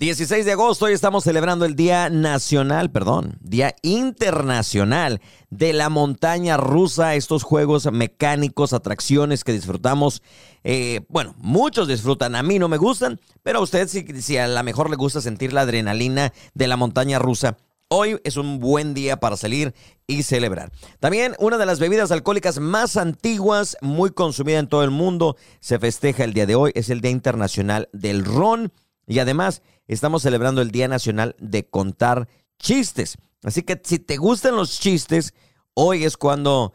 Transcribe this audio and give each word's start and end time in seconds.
16 0.00 0.46
de 0.46 0.52
agosto, 0.52 0.86
hoy 0.86 0.94
estamos 0.94 1.24
celebrando 1.24 1.66
el 1.66 1.76
Día 1.76 2.08
Nacional, 2.08 2.90
perdón, 2.90 3.36
Día 3.42 3.76
Internacional 3.82 5.20
de 5.50 5.74
la 5.74 5.90
Montaña 5.90 6.56
Rusa, 6.56 7.16
estos 7.16 7.42
juegos 7.42 7.86
mecánicos, 7.92 8.72
atracciones 8.72 9.44
que 9.44 9.52
disfrutamos. 9.52 10.22
Eh, 10.64 11.02
bueno, 11.10 11.34
muchos 11.36 11.86
disfrutan, 11.86 12.34
a 12.34 12.42
mí 12.42 12.58
no 12.58 12.66
me 12.66 12.78
gustan, 12.78 13.20
pero 13.42 13.58
a 13.58 13.62
usted 13.62 13.88
si, 13.88 14.00
si 14.22 14.38
a 14.38 14.48
lo 14.48 14.62
mejor 14.62 14.88
le 14.88 14.96
gusta 14.96 15.20
sentir 15.20 15.52
la 15.52 15.60
adrenalina 15.60 16.32
de 16.54 16.66
la 16.66 16.78
montaña 16.78 17.18
rusa, 17.18 17.58
Hoy 17.92 18.20
es 18.22 18.36
un 18.36 18.60
buen 18.60 18.94
día 18.94 19.18
para 19.18 19.36
salir 19.36 19.74
y 20.06 20.22
celebrar. 20.22 20.70
También 21.00 21.34
una 21.40 21.58
de 21.58 21.66
las 21.66 21.80
bebidas 21.80 22.12
alcohólicas 22.12 22.60
más 22.60 22.96
antiguas, 22.96 23.76
muy 23.80 24.10
consumida 24.10 24.60
en 24.60 24.68
todo 24.68 24.84
el 24.84 24.92
mundo, 24.92 25.36
se 25.58 25.80
festeja 25.80 26.22
el 26.22 26.32
día 26.32 26.46
de 26.46 26.54
hoy. 26.54 26.70
Es 26.76 26.88
el 26.88 27.00
Día 27.00 27.10
Internacional 27.10 27.88
del 27.92 28.24
Ron. 28.24 28.72
Y 29.06 29.18
además 29.18 29.62
estamos 29.88 30.22
celebrando 30.22 30.62
el 30.62 30.70
Día 30.70 30.88
Nacional 30.88 31.36
de 31.38 31.68
Contar 31.68 32.28
Chistes. 32.58 33.16
Así 33.42 33.62
que 33.62 33.80
si 33.82 33.98
te 33.98 34.16
gustan 34.16 34.56
los 34.56 34.78
chistes, 34.78 35.34
hoy 35.74 36.04
es 36.04 36.16
cuando, 36.16 36.72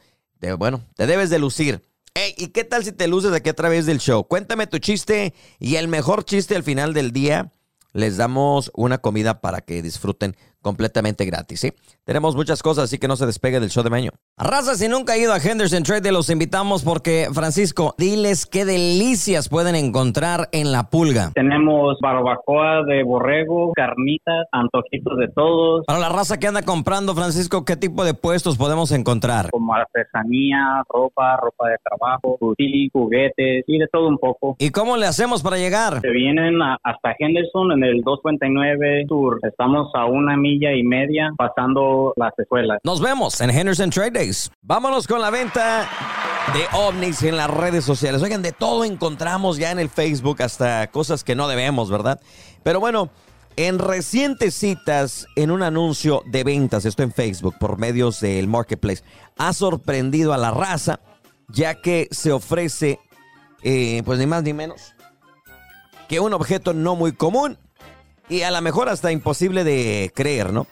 bueno, 0.57 0.83
te 0.95 1.07
debes 1.07 1.29
de 1.29 1.39
lucir. 1.39 1.81
Hey, 2.13 2.33
¿y 2.37 2.47
qué 2.47 2.63
tal 2.63 2.83
si 2.83 2.91
te 2.91 3.07
luces 3.07 3.33
aquí 3.33 3.49
a 3.49 3.55
través 3.55 3.85
del 3.85 3.99
show? 3.99 4.25
Cuéntame 4.27 4.67
tu 4.67 4.79
chiste 4.79 5.33
y 5.59 5.75
el 5.75 5.87
mejor 5.87 6.23
chiste 6.23 6.55
al 6.55 6.63
final 6.63 6.93
del 6.93 7.11
día 7.11 7.51
les 7.91 8.17
damos 8.17 8.71
una 8.73 8.97
comida 8.97 9.41
para 9.41 9.61
que 9.61 9.81
disfruten 9.81 10.35
completamente 10.61 11.25
gratis. 11.25 11.67
Tenemos 12.03 12.35
muchas 12.35 12.63
cosas, 12.63 12.85
así 12.85 12.97
que 12.97 13.07
no 13.07 13.15
se 13.15 13.25
despegue 13.25 13.59
del 13.59 13.69
show 13.69 13.83
de 13.83 13.89
Maño. 13.89 14.11
Raza, 14.37 14.75
si 14.75 14.89
nunca 14.89 15.13
ha 15.13 15.17
ido 15.17 15.31
a 15.31 15.37
Henderson 15.37 15.83
Trade, 15.83 16.11
los 16.11 16.29
invitamos 16.29 16.83
porque, 16.83 17.29
Francisco, 17.31 17.95
diles 17.97 18.45
qué 18.45 18.65
delicias 18.65 19.47
pueden 19.47 19.75
encontrar 19.75 20.49
en 20.51 20.73
La 20.73 20.89
Pulga. 20.89 21.31
Tenemos 21.33 21.97
barbacoa 22.01 22.83
de 22.83 23.05
borrego, 23.05 23.71
carnitas, 23.73 24.45
antojitos 24.51 25.17
de 25.19 25.29
todos. 25.29 25.85
Para 25.85 25.99
la 25.99 26.09
raza 26.09 26.37
que 26.37 26.47
anda 26.47 26.63
comprando, 26.63 27.15
Francisco, 27.15 27.63
¿qué 27.63 27.77
tipo 27.77 28.03
de 28.03 28.13
puestos 28.13 28.57
podemos 28.57 28.91
encontrar? 28.91 29.51
Como 29.51 29.73
artesanía, 29.73 30.83
ropa, 30.89 31.37
ropa 31.37 31.69
de 31.69 31.77
trabajo, 31.81 32.37
juguetes 32.91 33.63
y 33.67 33.77
de 33.77 33.87
todo 33.87 34.09
un 34.09 34.17
poco. 34.17 34.57
¿Y 34.59 34.71
cómo 34.71 34.97
le 34.97 35.05
hacemos 35.05 35.43
para 35.43 35.55
llegar? 35.55 36.01
Se 36.01 36.09
vienen 36.09 36.61
hasta 36.61 37.15
Henderson 37.17 37.71
en 37.71 37.85
el 37.85 38.01
259 38.01 39.05
Sur. 39.07 39.39
Estamos 39.43 39.91
a 39.95 40.07
una 40.07 40.35
milla 40.35 40.73
y 40.73 40.83
media 40.83 41.31
pasando 41.37 42.11
las 42.17 42.37
escuelas. 42.37 42.79
Nos 42.83 43.01
vemos 43.01 43.39
en 43.39 43.49
Henderson 43.49 43.91
Trade 43.91 44.24
Vámonos 44.61 45.07
con 45.07 45.21
la 45.21 45.29
venta 45.29 45.89
de 46.53 46.65
ovnis 46.73 47.23
en 47.23 47.37
las 47.37 47.49
redes 47.49 47.85
sociales. 47.85 48.21
Oigan, 48.21 48.41
de 48.41 48.51
todo 48.51 48.85
encontramos 48.85 49.57
ya 49.57 49.71
en 49.71 49.79
el 49.79 49.89
Facebook, 49.89 50.41
hasta 50.41 50.87
cosas 50.91 51.23
que 51.23 51.35
no 51.35 51.47
debemos, 51.47 51.89
¿verdad? 51.89 52.19
Pero 52.63 52.79
bueno, 52.79 53.09
en 53.55 53.79
recientes 53.79 54.55
citas, 54.55 55.27
en 55.35 55.51
un 55.51 55.63
anuncio 55.63 56.23
de 56.25 56.43
ventas, 56.43 56.85
esto 56.85 57.03
en 57.03 57.13
Facebook, 57.13 57.55
por 57.59 57.77
medios 57.77 58.19
del 58.19 58.47
Marketplace, 58.47 59.03
ha 59.37 59.53
sorprendido 59.53 60.33
a 60.33 60.37
la 60.37 60.51
raza, 60.51 60.99
ya 61.47 61.81
que 61.81 62.07
se 62.11 62.31
ofrece, 62.31 62.99
eh, 63.63 64.01
pues 64.05 64.19
ni 64.19 64.25
más 64.25 64.43
ni 64.43 64.53
menos, 64.53 64.93
que 66.07 66.19
un 66.19 66.33
objeto 66.33 66.73
no 66.73 66.95
muy 66.95 67.13
común 67.13 67.57
y 68.27 68.41
a 68.41 68.51
lo 68.51 68.61
mejor 68.61 68.89
hasta 68.89 69.11
imposible 69.11 69.63
de 69.63 70.11
creer, 70.15 70.51
¿no? 70.51 70.67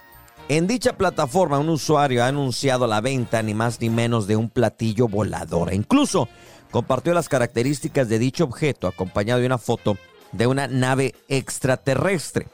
En 0.49 0.67
dicha 0.67 0.97
plataforma 0.97 1.57
un 1.57 1.69
usuario 1.69 2.23
ha 2.23 2.27
anunciado 2.27 2.85
la 2.85 2.99
venta 2.99 3.41
ni 3.41 3.53
más 3.53 3.79
ni 3.79 3.89
menos 3.89 4.27
de 4.27 4.35
un 4.35 4.49
platillo 4.49 5.07
volador 5.07 5.71
e 5.71 5.75
incluso 5.75 6.27
compartió 6.69 7.13
las 7.13 7.29
características 7.29 8.09
de 8.09 8.19
dicho 8.19 8.43
objeto 8.43 8.87
acompañado 8.87 9.39
de 9.39 9.45
una 9.45 9.57
foto 9.57 9.97
de 10.33 10.47
una 10.47 10.67
nave 10.67 11.15
extraterrestre. 11.29 12.47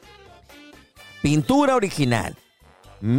Pintura 1.22 1.74
original. 1.74 2.36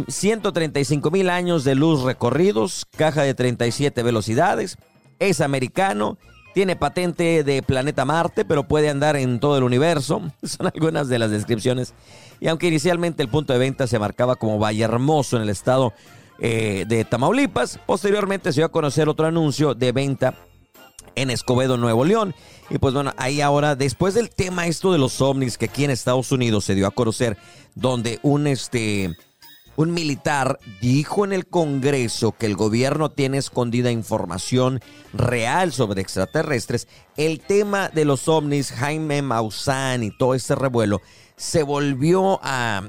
135 0.08 1.10
mil 1.10 1.28
años 1.28 1.64
de 1.64 1.74
luz 1.74 2.02
recorridos, 2.02 2.86
caja 2.96 3.22
de 3.22 3.34
37 3.34 4.02
velocidades, 4.02 4.78
es 5.18 5.40
americano 5.40 6.18
tiene 6.54 6.76
patente 6.76 7.44
de 7.44 7.62
planeta 7.62 8.04
Marte, 8.04 8.44
pero 8.44 8.64
puede 8.64 8.88
andar 8.88 9.16
en 9.16 9.40
todo 9.40 9.58
el 9.58 9.64
universo. 9.64 10.22
Son 10.42 10.66
algunas 10.66 11.08
de 11.08 11.18
las 11.18 11.30
descripciones. 11.30 11.94
Y 12.40 12.48
aunque 12.48 12.68
inicialmente 12.68 13.22
el 13.22 13.28
punto 13.28 13.52
de 13.52 13.58
venta 13.58 13.86
se 13.86 13.98
marcaba 13.98 14.36
como 14.36 14.58
Valle 14.58 14.84
Hermoso 14.84 15.36
en 15.36 15.42
el 15.42 15.48
estado 15.48 15.92
eh, 16.38 16.84
de 16.88 17.04
Tamaulipas, 17.04 17.78
posteriormente 17.86 18.52
se 18.52 18.60
dio 18.60 18.66
a 18.66 18.72
conocer 18.72 19.08
otro 19.08 19.26
anuncio 19.26 19.74
de 19.74 19.92
venta 19.92 20.34
en 21.14 21.30
Escobedo, 21.30 21.76
Nuevo 21.76 22.04
León. 22.04 22.34
Y 22.70 22.78
pues 22.78 22.94
bueno, 22.94 23.12
ahí 23.16 23.40
ahora, 23.40 23.76
después 23.76 24.14
del 24.14 24.30
tema 24.30 24.66
esto 24.66 24.92
de 24.92 24.98
los 24.98 25.20
ovnis 25.20 25.58
que 25.58 25.66
aquí 25.66 25.84
en 25.84 25.90
Estados 25.90 26.32
Unidos 26.32 26.64
se 26.64 26.74
dio 26.74 26.86
a 26.86 26.90
conocer, 26.90 27.36
donde 27.74 28.18
un 28.22 28.46
este 28.46 29.16
un 29.76 29.92
militar 29.92 30.58
dijo 30.80 31.24
en 31.24 31.32
el 31.32 31.46
Congreso 31.46 32.32
que 32.32 32.46
el 32.46 32.56
gobierno 32.56 33.10
tiene 33.10 33.38
escondida 33.38 33.90
información 33.90 34.80
real 35.12 35.72
sobre 35.72 36.02
extraterrestres. 36.02 36.88
El 37.16 37.40
tema 37.40 37.88
de 37.88 38.04
los 38.04 38.28
ovnis, 38.28 38.72
Jaime 38.72 39.22
Maussan 39.22 40.02
y 40.02 40.10
todo 40.16 40.34
este 40.34 40.54
revuelo, 40.54 41.00
se 41.36 41.62
volvió 41.62 42.38
a, 42.42 42.82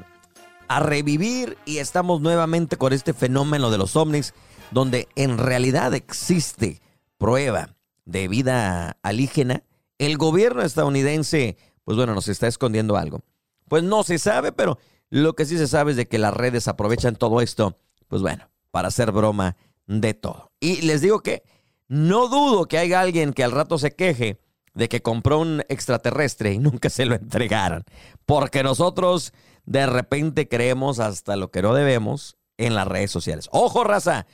a 0.68 0.80
revivir 0.80 1.58
y 1.66 1.78
estamos 1.78 2.22
nuevamente 2.22 2.78
con 2.78 2.94
este 2.94 3.14
fenómeno 3.14 3.72
de 3.72 3.78
los 3.78 3.96
ovnis, 3.96 4.34
donde 4.72 5.08
en 5.16 5.38
realidad 5.38 5.94
existe 5.94 6.82
prueba 7.18 7.76
de 8.06 8.28
vida 8.28 8.98
alígena. 9.04 9.64
El 9.98 10.18
gobierno 10.18 10.64
estadounidense, 10.64 11.58
pues 11.86 11.96
bueno, 11.96 12.14
nos 12.14 12.28
está 12.28 12.48
escondiendo 12.48 12.98
algo. 12.98 13.22
Pues 13.70 13.84
no 13.84 14.04
se 14.04 14.20
sabe, 14.20 14.52
pero 14.52 14.78
lo 15.14 15.36
que 15.36 15.46
sí 15.46 15.60
se 15.60 15.68
sabe 15.68 15.92
es 15.92 15.98
de 15.98 16.08
que 16.08 16.18
las 16.18 16.34
redes 16.34 16.68
aprovechan 16.68 17.16
todo 17.16 17.40
esto, 17.40 17.78
pues 18.08 18.24
bueno, 18.24 18.50
para 18.72 18.88
hacer 18.88 19.12
broma 19.12 19.58
de 19.86 20.16
todo. 20.16 20.52
Y 20.60 20.82
les 20.82 21.02
digo 21.02 21.20
que 21.20 21.44
no 21.88 22.30
dudo 22.30 22.66
que 22.66 22.80
haya 22.80 23.00
alguien 23.00 23.32
que 23.32 23.44
al 23.44 23.52
rato 23.52 23.78
se 23.78 23.96
queje 23.96 24.40
de 24.74 24.90
que 24.90 25.04
compró 25.04 25.38
un 25.38 25.62
extraterrestre 25.70 26.54
y 26.54 26.58
nunca 26.58 26.90
se 26.90 27.06
lo 27.06 27.14
entregaran. 27.14 27.84
Porque 28.26 28.64
nosotros 28.64 29.34
de 29.66 29.86
repente 29.86 30.48
creemos 30.48 31.00
hasta 31.00 31.36
lo 31.36 31.52
que 31.52 31.62
no 31.62 31.76
debemos 31.76 32.36
en 32.58 32.74
las 32.74 32.88
redes 32.88 33.12
sociales. 33.12 33.50
¡Ojo, 33.52 33.84
raza! 33.84 34.26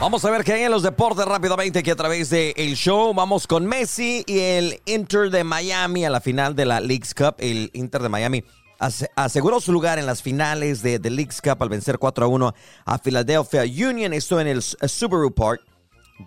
Vamos 0.00 0.24
a 0.24 0.30
ver 0.30 0.42
qué 0.42 0.52
hay 0.54 0.62
en 0.62 0.70
los 0.70 0.84
deportes 0.84 1.26
rápidamente 1.26 1.80
aquí 1.80 1.90
a 1.90 1.96
través 1.96 2.30
del 2.30 2.54
el 2.56 2.76
show. 2.76 3.12
Vamos 3.12 3.46
con 3.46 3.66
Messi 3.66 4.24
y 4.26 4.38
el 4.38 4.80
Inter 4.86 5.28
de 5.28 5.44
Miami 5.44 6.06
a 6.06 6.10
la 6.10 6.22
final 6.22 6.54
de 6.56 6.64
la 6.64 6.80
Leagues 6.80 7.12
Cup. 7.14 7.34
El 7.38 7.70
Inter 7.74 8.00
de 8.00 8.08
Miami 8.08 8.44
aseguró 8.78 9.60
su 9.60 9.72
lugar 9.72 9.98
en 9.98 10.06
las 10.06 10.22
finales 10.22 10.82
de 10.82 10.98
The 10.98 11.10
League's 11.10 11.40
Cup 11.40 11.62
al 11.62 11.68
vencer 11.68 11.98
4 11.98 12.24
a 12.24 12.28
1 12.28 12.54
a 12.84 12.98
Philadelphia 12.98 13.62
Union. 13.62 14.12
Esto 14.12 14.40
en 14.40 14.46
el 14.46 14.58
eh, 14.58 14.88
Subaru 14.88 15.32
Park. 15.32 15.62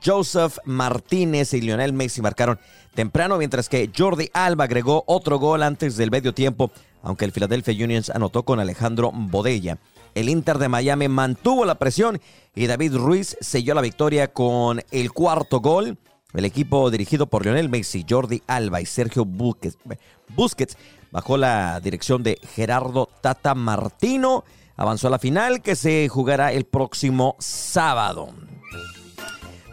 Joseph 0.04 0.58
Martínez 0.64 1.54
y 1.54 1.60
Lionel 1.60 1.92
Messi 1.92 2.22
marcaron 2.22 2.58
temprano, 2.96 3.38
mientras 3.38 3.68
que 3.68 3.92
Jordi 3.96 4.30
Alba 4.32 4.64
agregó 4.64 5.04
otro 5.06 5.38
gol 5.38 5.64
antes 5.64 5.98
del 5.98 6.12
medio 6.12 6.34
tiempo, 6.34 6.72
aunque 7.04 7.26
el 7.26 7.34
Philadelphia 7.34 7.74
Union 7.84 8.02
anotó 8.14 8.44
con 8.44 8.62
Alejandro 8.62 9.12
Bodella. 9.14 9.80
El 10.16 10.30
Inter 10.30 10.60
de 10.60 10.70
Miami 10.70 11.10
mantuvo 11.10 11.66
la 11.66 11.76
presión 11.76 12.22
y 12.56 12.68
David 12.68 12.96
Ruiz 12.96 13.36
selló 13.42 13.74
la 13.74 13.82
victoria 13.82 14.32
con 14.32 14.82
el 14.92 15.12
cuarto 15.12 15.60
gol. 15.60 15.98
El 16.34 16.46
equipo 16.46 16.90
dirigido 16.90 17.28
por 17.28 17.44
Lionel 17.44 17.68
Messi, 17.68 18.06
Jordi 18.10 18.42
Alba 18.48 18.80
y 18.80 18.86
Sergio 18.86 19.26
Busquets 19.26 20.78
bajo 21.12 21.38
la 21.38 21.80
dirección 21.80 22.24
de 22.24 22.40
Gerardo 22.56 23.10
Tata 23.22 23.56
Martino. 23.56 24.44
Avanzó 24.78 25.08
a 25.08 25.12
la 25.12 25.20
final 25.20 25.62
que 25.62 25.76
se 25.76 26.08
jugará 26.10 26.52
el 26.54 26.66
próximo 26.66 27.36
sábado. 27.40 28.30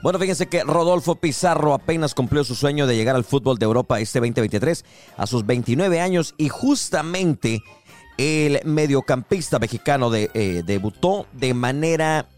Bueno, 0.03 0.19
fíjense 0.19 0.47
que 0.47 0.63
Rodolfo 0.63 1.17
Pizarro 1.17 1.75
apenas 1.75 2.15
cumplió 2.15 2.45
su 2.45 2.55
sueño 2.55 2.87
de 2.87 2.97
llegar 2.97 3.17
al 3.17 3.25
fútbol 3.25 3.59
de 3.59 3.65
Europa 3.65 3.99
este 3.99 4.21
2023 4.21 4.85
a 5.17 5.27
sus 5.27 5.45
29 5.45 6.01
años 6.01 6.35
y 6.39 6.49
justamente 6.49 7.63
el 8.17 8.61
mediocampista 8.65 9.59
mexicano 9.59 10.15
eh, 10.15 10.63
debutó 10.65 11.27
de 11.33 11.55
manera 11.55 12.29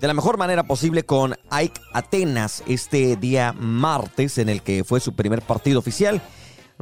de 0.00 0.06
la 0.08 0.14
mejor 0.14 0.36
manera 0.36 0.64
posible 0.64 1.04
con 1.04 1.36
Ike 1.50 1.80
Atenas 1.92 2.62
este 2.66 3.16
día 3.16 3.52
martes 3.52 4.38
en 4.38 4.48
el 4.48 4.62
que 4.62 4.82
fue 4.82 4.98
su 4.98 5.14
primer 5.14 5.42
partido 5.42 5.78
oficial 5.78 6.22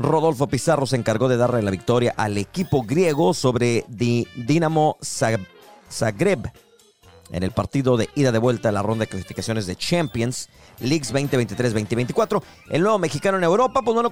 Rodolfo 0.00 0.46
Pizarro 0.46 0.86
se 0.86 0.96
encargó 0.96 1.28
de 1.28 1.36
darle 1.36 1.60
la 1.60 1.70
victoria 1.70 2.14
al 2.16 2.38
equipo 2.38 2.82
griego 2.82 3.34
sobre 3.34 3.84
Dinamo 3.88 4.96
Zagreb 5.02 6.50
en 7.30 7.42
el 7.42 7.50
partido 7.50 7.98
de 7.98 8.08
ida 8.14 8.32
de 8.32 8.38
vuelta 8.38 8.70
a 8.70 8.72
la 8.72 8.82
ronda 8.82 9.04
de 9.04 9.10
clasificaciones 9.10 9.66
de 9.66 9.76
Champions 9.76 10.48
Leagues 10.80 11.12
2023-2024. 11.12 12.42
El 12.70 12.80
nuevo 12.82 12.98
mexicano 12.98 13.36
en 13.36 13.44
Europa, 13.44 13.82
pues 13.82 13.94
no 13.94 14.10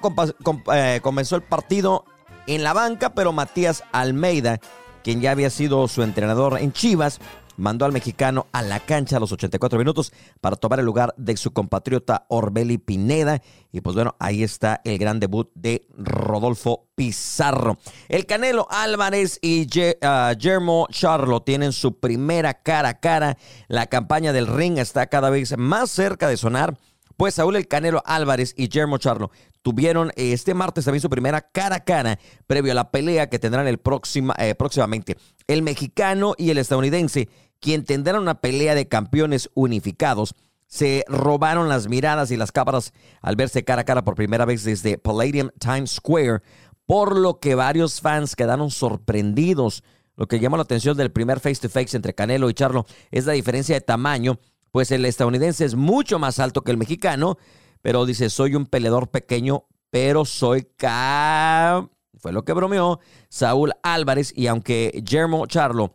eh, 0.75 1.01
comenzó 1.03 1.37
el 1.37 1.43
partido 1.43 2.05
en 2.47 2.63
la 2.63 2.75
banca, 2.75 3.15
pero 3.15 3.33
Matías 3.33 3.83
Almeida, 3.91 4.61
quien 5.03 5.23
ya 5.23 5.31
había 5.31 5.49
sido 5.49 5.89
su 5.89 6.03
entrenador 6.03 6.59
en 6.61 6.71
Chivas, 6.71 7.19
mandó 7.59 7.85
al 7.85 7.93
mexicano 7.93 8.47
a 8.53 8.63
la 8.63 8.81
cancha 8.81 9.19
a 9.19 9.21
los 9.21 9.33
84 9.33 9.79
minutos 9.79 10.13
para 10.41 10.57
tomar 10.57 10.79
el 10.79 10.87
lugar 10.87 11.13
de 11.19 11.37
su 11.37 11.53
compatriota 11.53 12.25
Orbeli 12.29 12.79
Pineda. 12.79 13.43
Y 13.73 13.83
pues 13.83 13.95
bueno, 13.95 14.17
ahí 14.19 14.43
está 14.43 14.81
el 14.85 14.97
gran 14.97 15.21
debut 15.21 15.51
de 15.55 15.87
Rodolfo 15.97 16.89
Pizarro. 16.95 17.79
El 18.09 18.25
Canelo 18.25 18.67
Álvarez 18.71 19.39
y 19.43 19.67
Germo 19.69 20.87
ah, 20.89 20.93
Charlo 20.93 21.43
tienen 21.43 21.73
su 21.73 21.99
primera 21.99 22.63
cara 22.63 22.91
a 22.91 23.01
cara. 23.01 23.37
La 23.67 23.89
campaña 23.89 24.33
del 24.33 24.47
ring 24.47 24.79
está 24.79 25.09
cada 25.09 25.29
vez 25.29 25.57
más 25.59 25.91
cerca 25.91 26.29
de 26.29 26.37
sonar. 26.37 26.79
Pues 27.17 27.35
Saúl 27.35 27.57
El 27.57 27.67
Canelo 27.67 28.01
Álvarez 28.07 28.55
y 28.57 28.69
Germo 28.73 28.99
Charlo 28.99 29.33
tuvieron 29.63 30.13
este 30.17 30.55
martes 30.55 30.85
también 30.85 31.03
su 31.03 31.11
primera 31.11 31.41
cara 31.43 31.77
a 31.77 31.85
cara 31.85 32.19
previo 32.47 32.73
a 32.73 32.75
la 32.75 32.91
pelea 32.91 33.29
que 33.29 33.39
tendrán 33.39 33.67
el 33.67 33.79
próxima, 33.79 34.35
eh, 34.39 34.55
próximamente. 34.55 35.17
El 35.47 35.63
mexicano 35.63 36.35
y 36.39 36.51
el 36.51 36.59
estadounidense, 36.59 37.29
quien 37.61 37.85
tendrán 37.85 38.21
una 38.21 38.41
pelea 38.41 38.75
de 38.75 38.89
campeones 38.89 39.51
unificados, 39.55 40.35
se 40.67 41.05
robaron 41.09 41.69
las 41.69 41.89
miradas 41.89 42.31
y 42.31 42.37
las 42.37 42.53
cámaras 42.53 42.93
al 43.23 43.37
verse 43.37 43.65
cara 43.65 43.83
a 43.83 43.85
cara 43.85 44.05
por 44.05 44.15
primera 44.15 44.45
vez 44.45 44.65
desde 44.65 44.99
Palladium 44.99 45.51
Times 45.59 45.93
Square, 45.93 46.43
por 46.85 47.17
lo 47.17 47.41
que 47.41 47.55
varios 47.55 48.01
fans 48.01 48.37
quedaron 48.37 48.71
sorprendidos. 48.71 49.83
Lo 50.17 50.27
que 50.27 50.41
llama 50.41 50.57
la 50.57 50.65
atención 50.65 50.97
del 50.97 51.13
primer 51.13 51.41
face 51.41 51.61
to 51.61 51.69
face 51.69 51.97
entre 51.97 52.15
Canelo 52.15 52.51
y 52.51 52.55
Charlo 52.55 52.87
es 53.11 53.25
la 53.25 53.33
diferencia 53.33 53.75
de 53.75 53.81
tamaño, 53.81 54.39
pues 54.71 54.91
el 54.91 55.05
estadounidense 55.05 55.65
es 55.65 55.75
mucho 55.75 56.19
más 56.19 56.39
alto 56.39 56.63
que 56.63 56.71
el 56.71 56.77
mexicano, 56.77 57.39
pero 57.81 58.05
dice, 58.05 58.29
soy 58.29 58.55
un 58.55 58.67
peleador 58.67 59.11
pequeño, 59.11 59.67
pero 59.91 60.25
soy 60.25 60.69
K. 60.77 61.89
Fue 62.19 62.33
lo 62.33 62.45
que 62.45 62.53
bromeó 62.53 63.01
Saúl 63.29 63.73
Álvarez 63.83 64.33
y 64.37 64.49
aunque 64.49 65.03
Germo 65.07 65.47
Charlo 65.47 65.95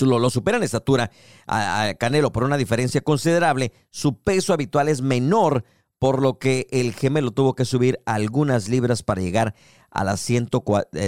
lo, 0.00 0.30
supera 0.30 0.56
en 0.56 0.62
estatura 0.62 1.10
a, 1.46 1.94
Canelo 1.98 2.32
por 2.32 2.44
una 2.44 2.56
diferencia 2.56 3.00
considerable, 3.00 3.72
su 3.90 4.18
peso 4.18 4.52
habitual 4.52 4.88
es 4.88 5.02
menor, 5.02 5.64
por 5.98 6.20
lo 6.20 6.38
que 6.38 6.66
el 6.70 6.92
gemelo 6.94 7.30
tuvo 7.30 7.54
que 7.54 7.64
subir 7.64 8.00
algunas 8.04 8.68
libras 8.68 9.02
para 9.02 9.22
llegar 9.22 9.54
a 9.90 10.04
las 10.04 10.28
eh, 10.28 10.42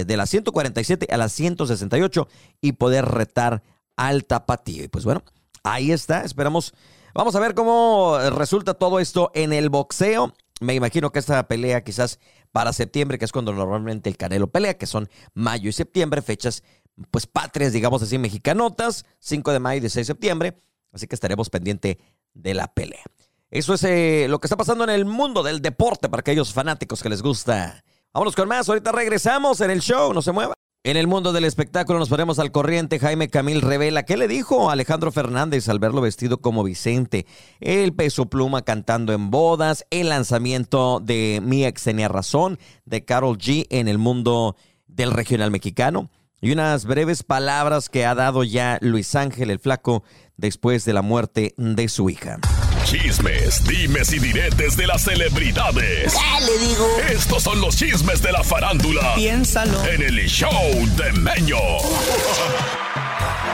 de 0.05 0.17
las 0.17 0.29
147 0.29 1.07
a 1.11 1.17
las 1.17 1.33
168 1.33 2.27
y 2.61 2.73
poder 2.73 3.05
retar 3.05 3.61
al 3.95 4.25
tapatío. 4.25 4.83
Y 4.83 4.87
pues 4.87 5.05
bueno, 5.05 5.23
ahí 5.63 5.91
está, 5.91 6.21
esperamos 6.21 6.73
Vamos 7.17 7.35
a 7.35 7.39
ver 7.39 7.55
cómo 7.55 8.15
resulta 8.29 8.75
todo 8.75 8.99
esto 8.99 9.31
en 9.33 9.51
el 9.51 9.69
boxeo. 9.69 10.35
Me 10.59 10.75
imagino 10.75 11.11
que 11.11 11.17
esta 11.17 11.47
pelea 11.47 11.83
quizás 11.83 12.19
para 12.51 12.73
septiembre, 12.73 13.17
que 13.17 13.25
es 13.25 13.31
cuando 13.31 13.53
normalmente 13.53 14.07
el 14.07 14.17
Canelo 14.17 14.51
pelea, 14.51 14.77
que 14.77 14.85
son 14.85 15.09
mayo 15.33 15.67
y 15.67 15.73
septiembre, 15.73 16.21
fechas 16.21 16.61
pues 17.11 17.27
patrias, 17.27 17.73
digamos 17.73 18.01
así, 18.01 18.17
mexicanotas, 18.17 19.05
5 19.19 19.51
de 19.51 19.59
mayo 19.59 19.77
y 19.77 19.81
16 19.81 20.07
de 20.07 20.13
septiembre. 20.13 20.61
Así 20.91 21.07
que 21.07 21.15
estaremos 21.15 21.49
pendiente 21.49 21.99
de 22.33 22.53
la 22.53 22.67
pelea. 22.67 23.03
Eso 23.49 23.73
es 23.73 23.83
eh, 23.83 24.27
lo 24.29 24.39
que 24.39 24.47
está 24.47 24.57
pasando 24.57 24.83
en 24.83 24.89
el 24.89 25.05
mundo 25.05 25.43
del 25.43 25.61
deporte 25.61 26.09
para 26.09 26.21
aquellos 26.21 26.53
fanáticos 26.53 27.01
que 27.01 27.09
les 27.09 27.21
gusta. 27.21 27.83
Vámonos 28.13 28.35
con 28.35 28.47
más, 28.47 28.67
ahorita 28.67 28.91
regresamos 28.91 29.61
en 29.61 29.71
el 29.71 29.81
show, 29.81 30.13
no 30.13 30.21
se 30.21 30.31
mueva. 30.31 30.53
En 30.83 30.95
el 30.95 31.07
mundo 31.07 31.33
del 31.33 31.43
espectáculo 31.43 31.99
nos 31.99 32.07
ponemos 32.07 32.39
al 32.39 32.51
corriente. 32.51 32.99
Jaime 32.99 33.29
Camil 33.29 33.61
revela 33.61 34.03
qué 34.03 34.15
le 34.15 34.27
dijo 34.27 34.69
Alejandro 34.69 35.11
Fernández 35.11 35.67
al 35.67 35.79
verlo 35.79 36.01
vestido 36.01 36.39
como 36.39 36.63
Vicente. 36.63 37.25
El 37.59 37.93
peso 37.93 38.27
pluma 38.27 38.61
cantando 38.61 39.11
en 39.11 39.29
bodas, 39.29 39.85
el 39.89 40.09
lanzamiento 40.09 41.01
de 41.01 41.41
Mi 41.43 41.65
ex 41.65 41.83
tenía 41.83 42.07
razón 42.07 42.57
de 42.85 43.03
Carol 43.03 43.37
G 43.37 43.67
en 43.69 43.89
el 43.89 43.97
mundo 43.97 44.55
del 44.87 45.11
regional 45.11 45.51
mexicano 45.51 46.09
y 46.41 46.51
unas 46.51 46.85
breves 46.85 47.23
palabras 47.23 47.89
que 47.89 48.05
ha 48.05 48.15
dado 48.15 48.43
ya 48.43 48.77
Luis 48.81 49.15
Ángel 49.15 49.49
el 49.49 49.59
Flaco 49.59 50.03
después 50.37 50.85
de 50.85 50.93
la 50.93 51.01
muerte 51.01 51.53
de 51.57 51.87
su 51.89 52.09
hija. 52.09 52.39
Chismes, 52.83 53.63
dimes 53.65 54.13
y 54.13 54.19
diretes 54.19 54.77
de 54.77 54.87
las 54.87 55.01
celebridades. 55.03 56.13
¿Qué 56.13 56.45
le 56.45 56.67
digo? 56.67 56.87
Estos 57.09 57.43
son 57.43 57.59
los 57.59 57.75
chismes 57.75 58.21
de 58.21 58.31
la 58.31 58.43
farándula. 58.43 59.15
Piénsalo. 59.15 59.83
En 59.85 60.01
el 60.03 60.25
show 60.27 60.51
de 60.95 61.11
Meño. 61.19 61.57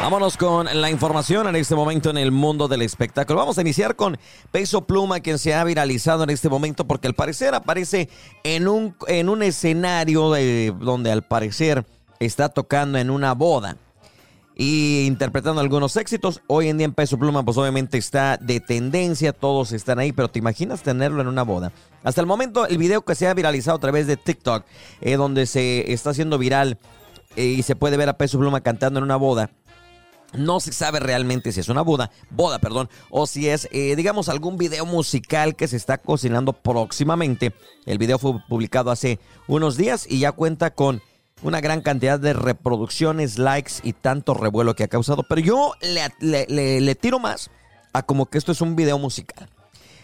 Vámonos 0.01 0.35
con 0.35 0.67
la 0.81 0.89
información 0.91 1.47
en 1.47 1.55
este 1.55 1.75
momento 1.75 2.09
en 2.09 2.17
el 2.17 2.31
mundo 2.31 2.67
del 2.67 2.81
espectáculo. 2.81 3.39
Vamos 3.39 3.57
a 3.57 3.61
iniciar 3.61 3.95
con 3.95 4.19
Peso 4.51 4.85
Pluma, 4.85 5.21
quien 5.21 5.39
se 5.39 5.53
ha 5.53 5.63
viralizado 5.63 6.25
en 6.25 6.29
este 6.29 6.49
momento 6.49 6.85
porque 6.85 7.07
al 7.07 7.13
parecer 7.13 7.55
aparece 7.55 8.09
en 8.43 8.67
un, 8.67 8.97
en 9.07 9.29
un 9.29 9.41
escenario 9.41 10.29
donde 10.73 11.11
al 11.11 11.23
parecer 11.23 11.85
está 12.19 12.49
tocando 12.49 12.97
en 12.97 13.09
una 13.09 13.33
boda 13.33 13.77
y 14.55 15.05
interpretando 15.05 15.61
algunos 15.61 15.95
éxitos. 15.97 16.41
Hoy 16.47 16.69
en 16.69 16.77
día 16.77 16.85
en 16.85 16.93
Peso 16.93 17.17
Pluma, 17.17 17.43
pues 17.43 17.57
obviamente 17.57 17.97
está 17.97 18.37
de 18.37 18.59
tendencia, 18.59 19.33
todos 19.33 19.71
están 19.71 19.99
ahí, 19.99 20.11
pero 20.11 20.29
¿te 20.29 20.39
imaginas 20.39 20.83
tenerlo 20.83 21.21
en 21.21 21.27
una 21.27 21.43
boda? 21.43 21.71
Hasta 22.03 22.21
el 22.21 22.27
momento, 22.27 22.67
el 22.67 22.77
video 22.77 23.03
que 23.03 23.15
se 23.15 23.27
ha 23.27 23.33
viralizado 23.33 23.77
a 23.77 23.81
través 23.81 24.07
de 24.07 24.17
TikTok, 24.17 24.65
eh, 25.01 25.15
donde 25.15 25.45
se 25.45 25.91
está 25.91 26.11
haciendo 26.11 26.37
viral 26.37 26.77
eh, 27.35 27.45
y 27.45 27.63
se 27.63 27.75
puede 27.75 27.97
ver 27.97 28.09
a 28.09 28.17
Peso 28.17 28.37
Pluma 28.37 28.61
cantando 28.61 28.99
en 28.99 29.05
una 29.05 29.15
boda. 29.15 29.49
No 30.33 30.59
se 30.59 30.73
sabe 30.73 30.99
realmente 30.99 31.51
si 31.51 31.59
es 31.59 31.69
una 31.69 31.83
boda, 31.83 32.09
boda, 32.31 32.57
perdón, 32.57 32.89
o 33.11 33.27
si 33.27 33.49
es, 33.49 33.69
eh, 33.71 33.95
digamos, 33.95 34.29
algún 34.29 34.57
video 34.57 34.83
musical 34.83 35.55
que 35.55 35.67
se 35.67 35.77
está 35.77 35.99
cocinando 35.99 36.53
próximamente. 36.53 37.53
El 37.85 37.99
video 37.99 38.17
fue 38.17 38.39
publicado 38.49 38.89
hace 38.89 39.19
unos 39.47 39.77
días 39.77 40.07
y 40.09 40.19
ya 40.19 40.31
cuenta 40.31 40.73
con 40.73 41.03
una 41.43 41.61
gran 41.61 41.81
cantidad 41.81 42.19
de 42.19 42.33
reproducciones, 42.33 43.37
likes 43.37 43.73
y 43.83 43.93
tanto 43.93 44.33
revuelo 44.33 44.75
que 44.75 44.83
ha 44.83 44.87
causado. 44.87 45.23
Pero 45.23 45.41
yo 45.41 45.73
le, 45.81 46.95
tiro 46.95 47.19
más 47.19 47.51
a 47.91 48.03
como 48.03 48.25
que 48.27 48.37
esto 48.37 48.51
es 48.51 48.61
un 48.61 48.75
video 48.75 48.97
musical. 48.97 49.49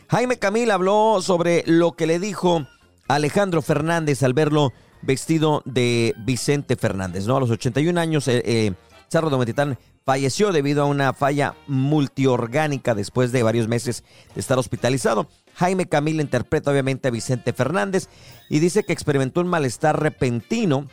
Jaime 0.10 0.38
Camil 0.38 0.72
habló 0.72 1.22
sobre 1.22 1.64
lo 1.66 1.94
que 1.94 2.08
le 2.08 2.20
dijo 2.20 2.68
Alejandro 3.08 3.62
Fernández 3.62 4.24
al 4.24 4.34
verlo 4.34 4.74
vestido 5.02 5.62
de 5.66 6.14
Vicente 6.18 6.76
Fernández. 6.76 7.26
¿no? 7.26 7.38
A 7.38 7.40
los 7.40 7.50
81 7.50 8.00
años, 8.00 8.28
eh, 8.28 8.42
eh, 8.46 8.74
falleció 10.06 10.52
debido 10.52 10.84
a 10.84 10.88
una 10.88 11.14
falla 11.14 11.56
multiorgánica 11.68 12.96
después 12.96 13.32
de 13.32 13.44
varios 13.44 13.68
meses 13.68 14.04
de 14.34 14.42
estar 14.42 14.58
hospitalizado. 14.58 15.28
Jaime 15.56 15.88
Camil 15.88 16.22
interpreta 16.22 16.72
obviamente 16.72 17.08
a 17.08 17.12
Vicente 17.12 17.54
Fernández 17.54 18.10
y 18.50 18.60
dice 18.60 18.84
que 18.84 18.94
experimentó 18.94 19.42
un 19.42 19.48
malestar 19.48 20.02
repentino 20.02 20.88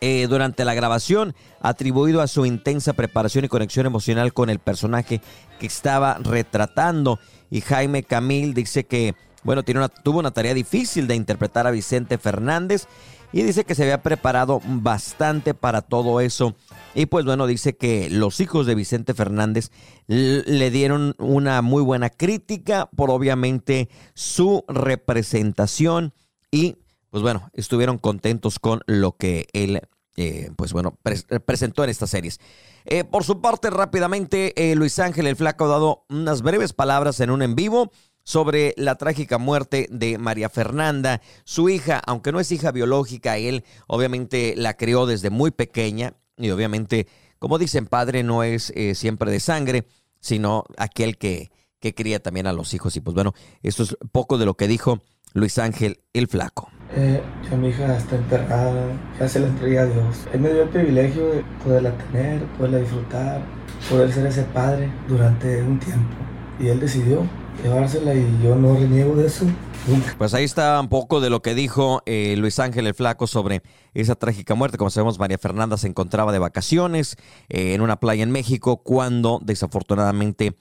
eh, 0.00 0.26
durante 0.28 0.64
la 0.64 0.74
grabación, 0.74 1.34
atribuido 1.60 2.20
a 2.20 2.26
su 2.26 2.46
intensa 2.46 2.92
preparación 2.92 3.44
y 3.44 3.48
conexión 3.48 3.86
emocional 3.86 4.32
con 4.32 4.50
el 4.50 4.58
personaje 4.58 5.20
que 5.58 5.66
estaba 5.66 6.18
retratando. 6.18 7.18
Y 7.50 7.60
Jaime 7.60 8.02
Camil 8.02 8.54
dice 8.54 8.84
que, 8.84 9.14
bueno, 9.42 9.62
tuvo 9.62 10.18
una 10.18 10.32
tarea 10.32 10.54
difícil 10.54 11.06
de 11.06 11.14
interpretar 11.14 11.66
a 11.66 11.70
Vicente 11.70 12.18
Fernández 12.18 12.86
y 13.32 13.42
dice 13.42 13.64
que 13.64 13.74
se 13.74 13.82
había 13.82 14.02
preparado 14.02 14.60
bastante 14.64 15.54
para 15.54 15.82
todo 15.82 16.20
eso. 16.20 16.54
Y 16.94 17.06
pues 17.06 17.24
bueno, 17.24 17.46
dice 17.46 17.76
que 17.76 18.08
los 18.10 18.40
hijos 18.40 18.66
de 18.66 18.74
Vicente 18.74 19.14
Fernández 19.14 19.70
le 20.06 20.70
dieron 20.70 21.14
una 21.18 21.60
muy 21.62 21.82
buena 21.82 22.10
crítica 22.10 22.88
por 22.96 23.10
obviamente 23.10 23.88
su 24.14 24.64
representación 24.68 26.14
y 26.50 26.76
pues 27.10 27.22
bueno, 27.22 27.50
estuvieron 27.54 27.98
contentos 27.98 28.58
con 28.58 28.80
lo 28.86 29.12
que 29.12 29.46
él, 29.52 29.80
eh, 30.16 30.50
pues 30.56 30.72
bueno, 30.72 30.98
presentó 31.44 31.84
en 31.84 31.90
estas 31.90 32.10
series. 32.10 32.40
Eh, 32.86 33.04
por 33.04 33.24
su 33.24 33.40
parte, 33.40 33.68
rápidamente, 33.68 34.54
eh, 34.56 34.74
Luis 34.74 34.98
Ángel 34.98 35.26
el 35.26 35.36
Flaco 35.36 35.66
ha 35.66 35.68
dado 35.68 36.04
unas 36.08 36.42
breves 36.42 36.72
palabras 36.72 37.20
en 37.20 37.30
un 37.30 37.42
en 37.42 37.54
vivo 37.54 37.92
sobre 38.24 38.74
la 38.76 38.96
trágica 38.96 39.38
muerte 39.38 39.88
de 39.90 40.18
María 40.18 40.48
Fernanda, 40.48 41.20
su 41.44 41.68
hija, 41.68 42.02
aunque 42.06 42.32
no 42.32 42.40
es 42.40 42.50
hija 42.50 42.72
biológica, 42.72 43.36
él 43.36 43.64
obviamente 43.86 44.54
la 44.56 44.76
crió 44.76 45.06
desde 45.06 45.30
muy 45.30 45.50
pequeña 45.50 46.14
y 46.36 46.50
obviamente, 46.50 47.06
como 47.38 47.58
dicen, 47.58 47.86
padre 47.86 48.24
no 48.24 48.42
es 48.42 48.72
siempre 48.94 49.30
de 49.30 49.38
sangre, 49.38 49.86
sino 50.18 50.64
aquel 50.76 51.18
que, 51.18 51.52
que 51.78 51.94
cría 51.94 52.20
también 52.20 52.48
a 52.48 52.52
los 52.52 52.74
hijos. 52.74 52.96
Y 52.96 53.00
pues 53.00 53.14
bueno, 53.14 53.32
esto 53.62 53.84
es 53.84 53.96
poco 54.10 54.38
de 54.38 54.46
lo 54.46 54.54
que 54.54 54.66
dijo 54.66 55.02
Luis 55.32 55.58
Ángel 55.58 56.00
el 56.12 56.26
Flaco. 56.26 56.68
Eh, 56.94 57.20
ya 57.50 57.56
mi 57.56 57.68
hija 57.68 57.96
está 57.96 58.16
enterrada, 58.16 58.86
ya 59.18 59.28
se 59.28 59.40
la 59.40 59.48
entregué 59.48 59.78
a 59.78 59.86
Dios. 59.86 60.26
Él 60.32 60.40
me 60.40 60.50
dio 60.50 60.62
el 60.62 60.68
privilegio 60.68 61.26
de 61.28 61.44
poderla 61.64 61.92
tener, 61.98 62.42
poderla 62.56 62.78
disfrutar, 62.78 63.40
poder 63.90 64.12
ser 64.12 64.26
ese 64.26 64.42
padre 64.44 64.90
durante 65.08 65.62
un 65.62 65.78
tiempo. 65.78 66.14
Y 66.60 66.68
él 66.68 66.80
decidió 66.80 67.26
llevársela 67.62 68.14
y 68.14 68.40
yo 68.42 68.54
no 68.54 68.74
reniego 68.74 69.16
de 69.16 69.26
eso. 69.26 69.46
Pues 70.18 70.34
ahí 70.34 70.44
está 70.44 70.80
un 70.80 70.88
poco 70.88 71.20
de 71.20 71.30
lo 71.30 71.42
que 71.42 71.54
dijo 71.54 72.02
eh, 72.06 72.34
Luis 72.36 72.58
Ángel 72.58 72.86
el 72.86 72.94
Flaco 72.94 73.26
sobre 73.26 73.62
esa 73.94 74.14
trágica 74.14 74.54
muerte. 74.54 74.78
Como 74.78 74.90
sabemos, 74.90 75.18
María 75.18 75.38
Fernanda 75.38 75.76
se 75.76 75.86
encontraba 75.86 76.32
de 76.32 76.38
vacaciones 76.38 77.16
eh, 77.48 77.74
en 77.74 77.80
una 77.80 77.96
playa 77.96 78.22
en 78.22 78.30
México 78.30 78.78
cuando 78.78 79.40
desafortunadamente, 79.42 80.56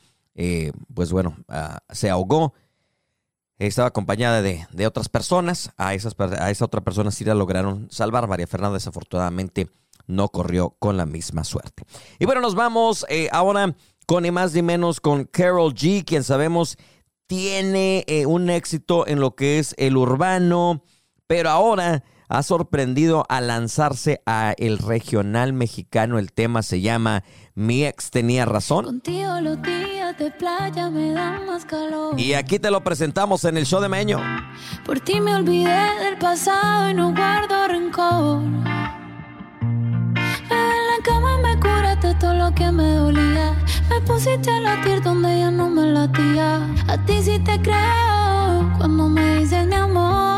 pues 0.93 1.11
bueno, 1.11 1.37
ah, 1.47 1.79
se 1.91 2.09
ahogó 2.09 2.53
estaba 3.59 3.87
acompañada 3.87 4.41
de, 4.41 4.87
otras 4.87 5.09
personas. 5.09 5.71
A, 5.77 5.93
esas, 5.93 6.15
a 6.19 6.51
esa 6.51 6.65
otra 6.65 6.81
persona 6.81 7.11
sí 7.11 7.23
la 7.23 7.35
lograron 7.35 7.87
salvar. 7.91 8.27
María 8.27 8.47
Fernanda 8.47 8.75
desafortunadamente 8.75 9.69
no 10.07 10.29
corrió 10.29 10.75
con 10.79 10.97
la 10.97 11.05
misma 11.05 11.43
suerte. 11.43 11.83
Y 12.19 12.25
bueno, 12.25 12.41
nos 12.41 12.55
vamos 12.55 13.05
eh, 13.09 13.29
ahora 13.31 13.75
con 14.05 14.23
ni 14.23 14.31
más 14.31 14.53
ni 14.53 14.61
menos 14.61 14.99
con 14.99 15.25
Carol 15.25 15.73
G, 15.73 16.05
quien 16.05 16.23
sabemos 16.23 16.77
tiene 17.27 18.03
eh, 18.07 18.25
un 18.25 18.49
éxito 18.49 19.07
en 19.07 19.19
lo 19.19 19.35
que 19.35 19.57
es 19.57 19.73
el 19.77 19.97
urbano, 19.97 20.83
pero 21.25 21.49
ahora 21.49 22.03
ha 22.27 22.43
sorprendido 22.43 23.25
a 23.29 23.41
lanzarse 23.41 24.21
a 24.25 24.53
el 24.57 24.77
regional 24.77 25.53
mexicano. 25.53 26.19
El 26.19 26.31
tema 26.31 26.61
se 26.63 26.81
llama 26.81 27.23
Mi 27.53 27.85
ex 27.85 28.11
tenía 28.11 28.45
razón. 28.45 28.85
Contigo 28.85 29.39
los 29.41 29.61
días 29.61 30.17
de 30.17 30.31
playa 30.31 30.89
me 30.89 31.11
dan 31.11 31.45
más 31.45 31.65
calor. 31.65 32.19
Y 32.19 32.33
aquí 32.33 32.59
te 32.59 32.71
lo 32.71 32.83
presentamos 32.83 33.43
en 33.45 33.57
el 33.57 33.65
show 33.65 33.81
de 33.81 33.89
Meño. 33.89 34.19
Por 34.85 34.99
ti 34.99 35.19
me 35.19 35.35
olvidé 35.35 35.99
del 36.03 36.17
pasado 36.17 36.89
y 36.89 36.93
no 36.93 37.13
guardo 37.13 37.67
rencor. 37.67 38.41
Bebé, 40.49 40.75
en 40.75 40.87
la 40.87 41.03
cama 41.03 41.37
me 41.39 41.59
curaste 41.59 42.13
todo 42.15 42.33
lo 42.33 42.53
que 42.53 42.71
me 42.71 42.95
dolía. 42.95 43.55
Me 43.89 44.01
pusiste 44.01 44.49
a 44.51 44.59
latir 44.61 45.01
donde 45.01 45.39
ya 45.39 45.51
no 45.51 45.69
me 45.69 45.85
latía. 45.87 46.67
A 46.87 46.97
ti 47.05 47.21
sí 47.21 47.39
te 47.39 47.61
creo 47.61 48.71
cuando 48.77 49.09
me 49.09 49.39
dices 49.39 49.65
mi 49.67 49.75
amor. 49.75 50.34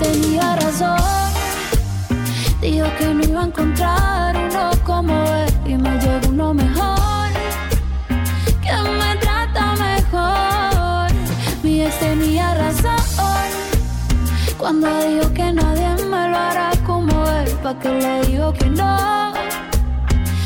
Tenía 0.00 0.56
razón. 0.56 0.98
Dijo 2.60 2.86
que 2.98 3.14
no 3.14 3.24
iba 3.24 3.42
a 3.42 3.46
encontrar 3.46 4.36
uno 4.36 4.70
como 4.84 5.14
él 5.34 5.52
y 5.66 5.74
me 5.76 5.90
llegó 5.98 6.28
uno 6.28 6.54
mejor. 6.54 7.28
Que 8.62 8.72
me 8.72 9.16
trata 9.16 9.74
mejor. 9.76 11.10
Mi 11.62 11.82
ex 11.82 11.98
tenía 11.98 12.54
razón. 12.54 12.92
Cuando 14.58 14.88
dijo 15.08 15.32
que 15.34 15.52
nadie 15.52 16.04
me 16.04 16.28
lo 16.28 16.36
hará 16.38 16.70
como 16.86 17.26
él, 17.26 17.50
pa' 17.62 17.78
que 17.80 17.88
le 17.88 18.22
digo 18.26 18.52
que 18.52 18.66
no. 18.66 19.32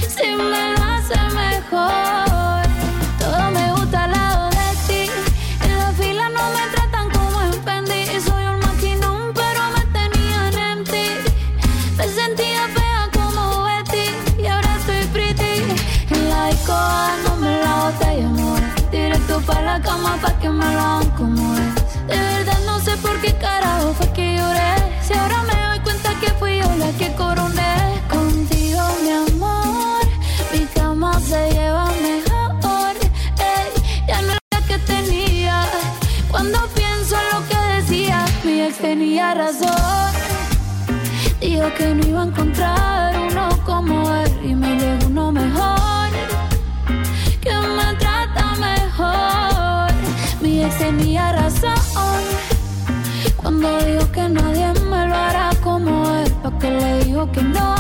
Si 0.09 0.27
me 0.37 0.73
lo 0.73 0.83
hace 0.83 1.19
mejor, 1.35 1.66
cama 20.07 20.21
pa' 20.23 20.39
que 20.41 20.49
me 20.49 20.65
lo 20.75 20.81
hagan 20.81 21.11
como 21.11 21.55
es. 21.55 21.75
De 22.07 22.17
verdad 22.17 22.61
no 22.67 22.79
sé 22.81 22.97
por 22.99 23.21
qué 23.21 23.33
carajo 23.35 23.93
fue 23.95 24.09
que 24.13 24.37
lloré. 24.37 24.73
Si 25.03 25.13
ahora 25.15 25.43
me 25.43 25.57
doy 25.67 25.81
cuenta 25.81 26.11
que 26.21 26.31
fui 26.39 26.59
yo 26.59 26.69
la 26.77 26.91
que 26.99 27.13
coroné. 27.15 27.75
Contigo, 28.09 28.83
mi 29.03 29.11
amor, 29.11 30.03
mi 30.53 30.65
cama 30.75 31.21
se 31.21 31.51
lleva 31.51 31.87
mejor. 32.09 32.95
Ey, 33.51 33.69
ya 34.09 34.23
no 34.23 34.33
es 34.33 34.43
la 34.55 34.61
que 34.69 34.79
tenía. 34.79 35.65
Cuando 36.31 36.59
pienso 36.75 37.17
en 37.23 37.27
lo 37.33 37.41
que 37.49 37.59
decía, 37.77 38.25
mi 38.45 38.61
ex 38.63 38.79
tenía 38.79 39.35
razón. 39.35 40.13
Dijo 41.41 41.69
que 41.77 41.95
no 41.95 42.07
iba 42.07 42.23
a 42.23 42.25
le 57.37 57.43
digo 57.43 57.76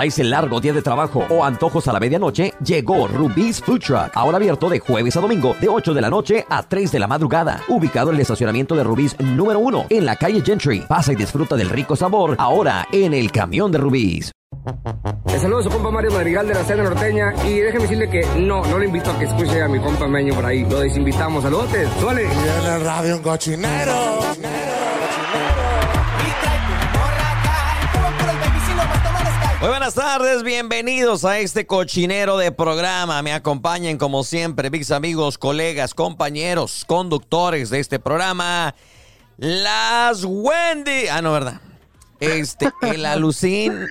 Para 0.00 0.08
ese 0.08 0.24
largo 0.24 0.62
día 0.62 0.72
de 0.72 0.80
trabajo 0.80 1.26
o 1.28 1.44
antojos 1.44 1.86
a 1.86 1.92
la 1.92 2.00
medianoche, 2.00 2.54
llegó 2.64 3.06
Rubí's 3.06 3.60
Food 3.60 3.80
Truck. 3.80 4.12
Ahora 4.14 4.38
abierto 4.38 4.70
de 4.70 4.78
jueves 4.78 5.14
a 5.18 5.20
domingo, 5.20 5.54
de 5.60 5.68
8 5.68 5.92
de 5.92 6.00
la 6.00 6.08
noche 6.08 6.46
a 6.48 6.62
3 6.62 6.90
de 6.90 6.98
la 6.98 7.06
madrugada. 7.06 7.60
Ubicado 7.68 8.08
en 8.08 8.14
el 8.14 8.22
estacionamiento 8.22 8.74
de 8.74 8.82
Rubí's 8.82 9.14
número 9.20 9.58
1, 9.58 9.88
en 9.90 10.06
la 10.06 10.16
calle 10.16 10.40
Gentry. 10.40 10.86
Pasa 10.88 11.12
y 11.12 11.16
disfruta 11.16 11.54
del 11.54 11.68
rico 11.68 11.96
sabor, 11.96 12.34
ahora 12.38 12.88
en 12.90 13.12
el 13.12 13.30
camión 13.30 13.70
de 13.72 13.76
Rubí's. 13.76 14.32
Le 15.26 15.38
saludo 15.38 15.58
a 15.58 15.62
su 15.64 15.68
compa 15.68 15.90
Mario 15.90 16.12
Madrigal 16.12 16.48
de 16.48 16.54
la 16.54 16.64
Cena 16.64 16.82
Norteña 16.82 17.34
y 17.44 17.58
déjeme 17.58 17.82
decirle 17.82 18.08
que 18.08 18.24
no, 18.38 18.64
no 18.64 18.78
le 18.78 18.86
invito 18.86 19.10
a 19.10 19.18
que 19.18 19.26
escuche 19.26 19.60
a 19.60 19.68
mi 19.68 19.80
compa 19.80 20.08
Meño 20.08 20.34
por 20.34 20.46
ahí. 20.46 20.64
Lo 20.64 20.80
desinvitamos. 20.80 21.42
Saludotes, 21.42 21.90
suele. 22.00 22.22
Y 22.24 22.26
en 22.66 22.72
el 22.72 22.84
radio 22.86 23.16
un 23.16 23.22
cochinero. 23.22 24.20
Muy 29.60 29.68
buenas 29.68 29.92
tardes, 29.92 30.42
bienvenidos 30.42 31.26
a 31.26 31.38
este 31.38 31.66
cochinero 31.66 32.38
de 32.38 32.50
programa. 32.50 33.20
Me 33.20 33.34
acompañan 33.34 33.98
como 33.98 34.24
siempre 34.24 34.70
mis 34.70 34.90
amigos, 34.90 35.36
colegas, 35.36 35.92
compañeros, 35.92 36.86
conductores 36.86 37.68
de 37.68 37.78
este 37.78 37.98
programa. 37.98 38.74
Las 39.36 40.24
Wendy. 40.24 41.08
Ah, 41.10 41.20
no, 41.20 41.32
¿verdad? 41.32 41.60
Este, 42.20 42.70
el 42.80 43.04
Alucín 43.04 43.86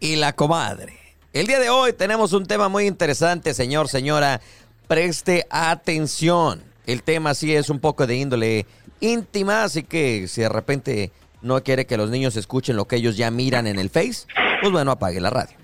y 0.00 0.16
la 0.16 0.34
comadre. 0.34 0.98
El 1.32 1.46
día 1.46 1.60
de 1.60 1.70
hoy 1.70 1.94
tenemos 1.94 2.34
un 2.34 2.44
tema 2.44 2.68
muy 2.68 2.86
interesante, 2.86 3.54
señor, 3.54 3.88
señora. 3.88 4.42
Preste 4.86 5.46
atención. 5.48 6.62
El 6.86 7.02
tema 7.02 7.32
sí 7.32 7.54
es 7.54 7.70
un 7.70 7.80
poco 7.80 8.06
de 8.06 8.16
índole 8.16 8.66
íntima, 9.00 9.64
así 9.64 9.82
que 9.82 10.28
si 10.28 10.42
de 10.42 10.50
repente 10.50 11.10
no 11.40 11.62
quiere 11.62 11.86
que 11.86 11.96
los 11.96 12.10
niños 12.10 12.36
escuchen 12.36 12.76
lo 12.76 12.86
que 12.86 12.96
ellos 12.96 13.16
ya 13.16 13.30
miran 13.30 13.66
en 13.66 13.78
el 13.78 13.88
Face, 13.88 14.26
pues 14.60 14.72
bueno, 14.72 14.90
apague 14.90 15.20
la 15.20 15.30
radio. 15.30 15.56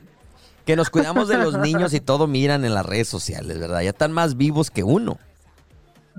Que 0.65 0.75
nos 0.77 0.91
cuidamos 0.91 1.29
de 1.29 1.39
los 1.39 1.57
niños 1.59 1.95
y 1.95 2.01
todo 2.01 2.27
miran 2.27 2.65
en 2.65 2.75
las 2.75 2.85
redes 2.85 3.09
sociales, 3.09 3.59
¿verdad? 3.59 3.83
Ya 3.83 3.91
están 3.91 4.11
más 4.13 4.37
vivos 4.37 4.71
que 4.71 4.83
uno. 4.83 5.19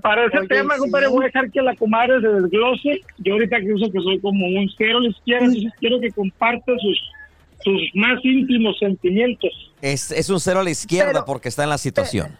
Para 0.00 0.24
ese 0.26 0.38
Oye, 0.38 0.48
tema, 0.48 0.74
sí. 0.74 0.80
compadre, 0.80 1.08
voy 1.08 1.24
a 1.24 1.26
dejar 1.26 1.50
que 1.50 1.60
la 1.60 1.74
comadre 1.76 2.20
se 2.20 2.28
desglose. 2.28 3.00
Yo 3.18 3.34
ahorita 3.34 3.58
que 3.60 3.72
uso 3.74 3.90
que 3.92 4.00
soy 4.00 4.20
como 4.20 4.46
un 4.46 4.70
cero 4.78 4.98
a 4.98 5.00
la 5.02 5.08
izquierda, 5.08 5.44
entonces 5.46 5.72
quiero 5.80 6.00
que 6.00 6.10
comparta 6.12 6.72
sus, 6.80 6.98
sus 7.64 7.80
más 7.94 8.18
íntimos 8.24 8.78
sentimientos. 8.78 9.50
Es, 9.82 10.10
es 10.12 10.30
un 10.30 10.40
cero 10.40 10.60
a 10.60 10.64
la 10.64 10.70
izquierda 10.70 11.12
Pero- 11.12 11.24
porque 11.26 11.48
está 11.48 11.64
en 11.64 11.70
la 11.70 11.78
situación. 11.78 12.36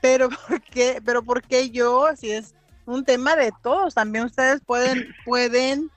Pero 0.00 0.28
¿por 0.48 0.60
qué? 0.62 1.00
Pero 1.04 1.22
¿por 1.22 1.42
qué 1.42 1.70
yo? 1.70 2.06
Si 2.16 2.30
es 2.30 2.54
un 2.86 3.04
tema 3.04 3.36
de 3.36 3.52
todos, 3.62 3.94
también 3.94 4.24
ustedes 4.24 4.60
pueden 4.66 5.06
pueden 5.24 5.90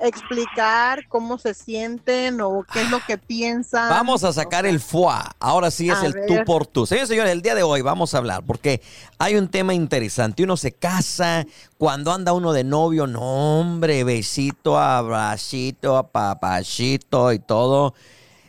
explicar 0.00 1.06
cómo 1.08 1.38
se 1.38 1.54
sienten 1.54 2.40
o 2.40 2.64
qué 2.72 2.82
es 2.82 2.90
lo 2.90 3.00
que 3.06 3.18
piensan. 3.18 3.88
Vamos 3.90 4.24
a 4.24 4.32
sacar 4.32 4.66
el 4.66 4.80
FUA. 4.80 5.32
Ahora 5.40 5.70
sí 5.70 5.88
es 5.90 5.96
A 5.98 6.06
el 6.06 6.12
ver. 6.12 6.26
tú 6.26 6.34
por 6.44 6.66
tú. 6.66 6.86
Señores, 6.86 7.08
señores, 7.08 7.32
el 7.32 7.42
día 7.42 7.54
de 7.54 7.62
hoy 7.62 7.80
vamos 7.82 8.14
a 8.14 8.18
hablar 8.18 8.42
porque 8.46 8.80
hay 9.18 9.36
un 9.36 9.48
tema 9.48 9.74
interesante. 9.74 10.42
Uno 10.44 10.56
se 10.56 10.72
casa, 10.72 11.46
cuando 11.76 12.12
anda 12.12 12.32
uno 12.32 12.52
de 12.52 12.64
novio, 12.64 13.06
no, 13.06 13.20
hombre, 13.60 14.04
besito, 14.04 14.78
abracito, 14.78 15.96
apapachito 15.96 17.32
y 17.32 17.38
todo. 17.38 17.94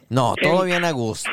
No, 0.09 0.33
todo 0.41 0.63
bien 0.63 0.85
a 0.85 0.91
gusto. 0.91 1.29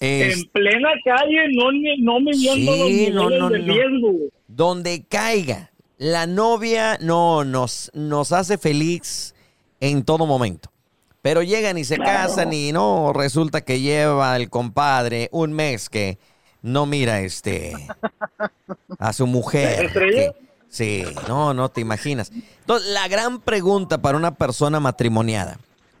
Es- 0.00 0.36
En 0.38 0.44
plena 0.50 0.88
calle, 1.04 1.44
no, 1.52 1.70
me- 1.72 1.98
no 2.00 2.18
midiendo 2.20 2.72
Sí, 2.72 2.78
los 2.78 2.88
niveles 2.90 3.14
no, 3.14 3.30
no, 3.30 3.50
de 3.50 3.58
no. 3.60 3.72
riesgo. 3.74 4.12
donde 4.48 5.04
caiga, 5.08 5.70
la 5.96 6.26
novia 6.26 6.98
no 7.00 7.44
nos, 7.44 7.90
nos 7.94 8.32
hace 8.32 8.58
feliz 8.58 9.31
en 9.82 10.04
todo 10.04 10.26
momento. 10.26 10.70
Pero 11.22 11.42
llegan 11.42 11.76
y 11.76 11.84
se 11.84 11.98
casan 11.98 12.52
y 12.52 12.72
no, 12.72 13.12
resulta 13.12 13.60
que 13.60 13.80
lleva 13.80 14.36
el 14.36 14.48
compadre 14.48 15.28
un 15.32 15.52
mes 15.52 15.88
que 15.88 16.18
no 16.62 16.86
mira 16.86 17.20
este 17.20 17.74
a 18.98 19.12
su 19.12 19.26
mujer. 19.26 19.92
Sí, 20.68 21.04
no, 21.28 21.52
no 21.52 21.68
te 21.68 21.80
imaginas. 21.80 22.30
Entonces, 22.60 22.90
la 22.90 23.08
gran 23.08 23.40
pregunta 23.40 23.98
para 23.98 24.16
una 24.16 24.34
persona 24.34 24.80
matrimoniada, 24.80 25.58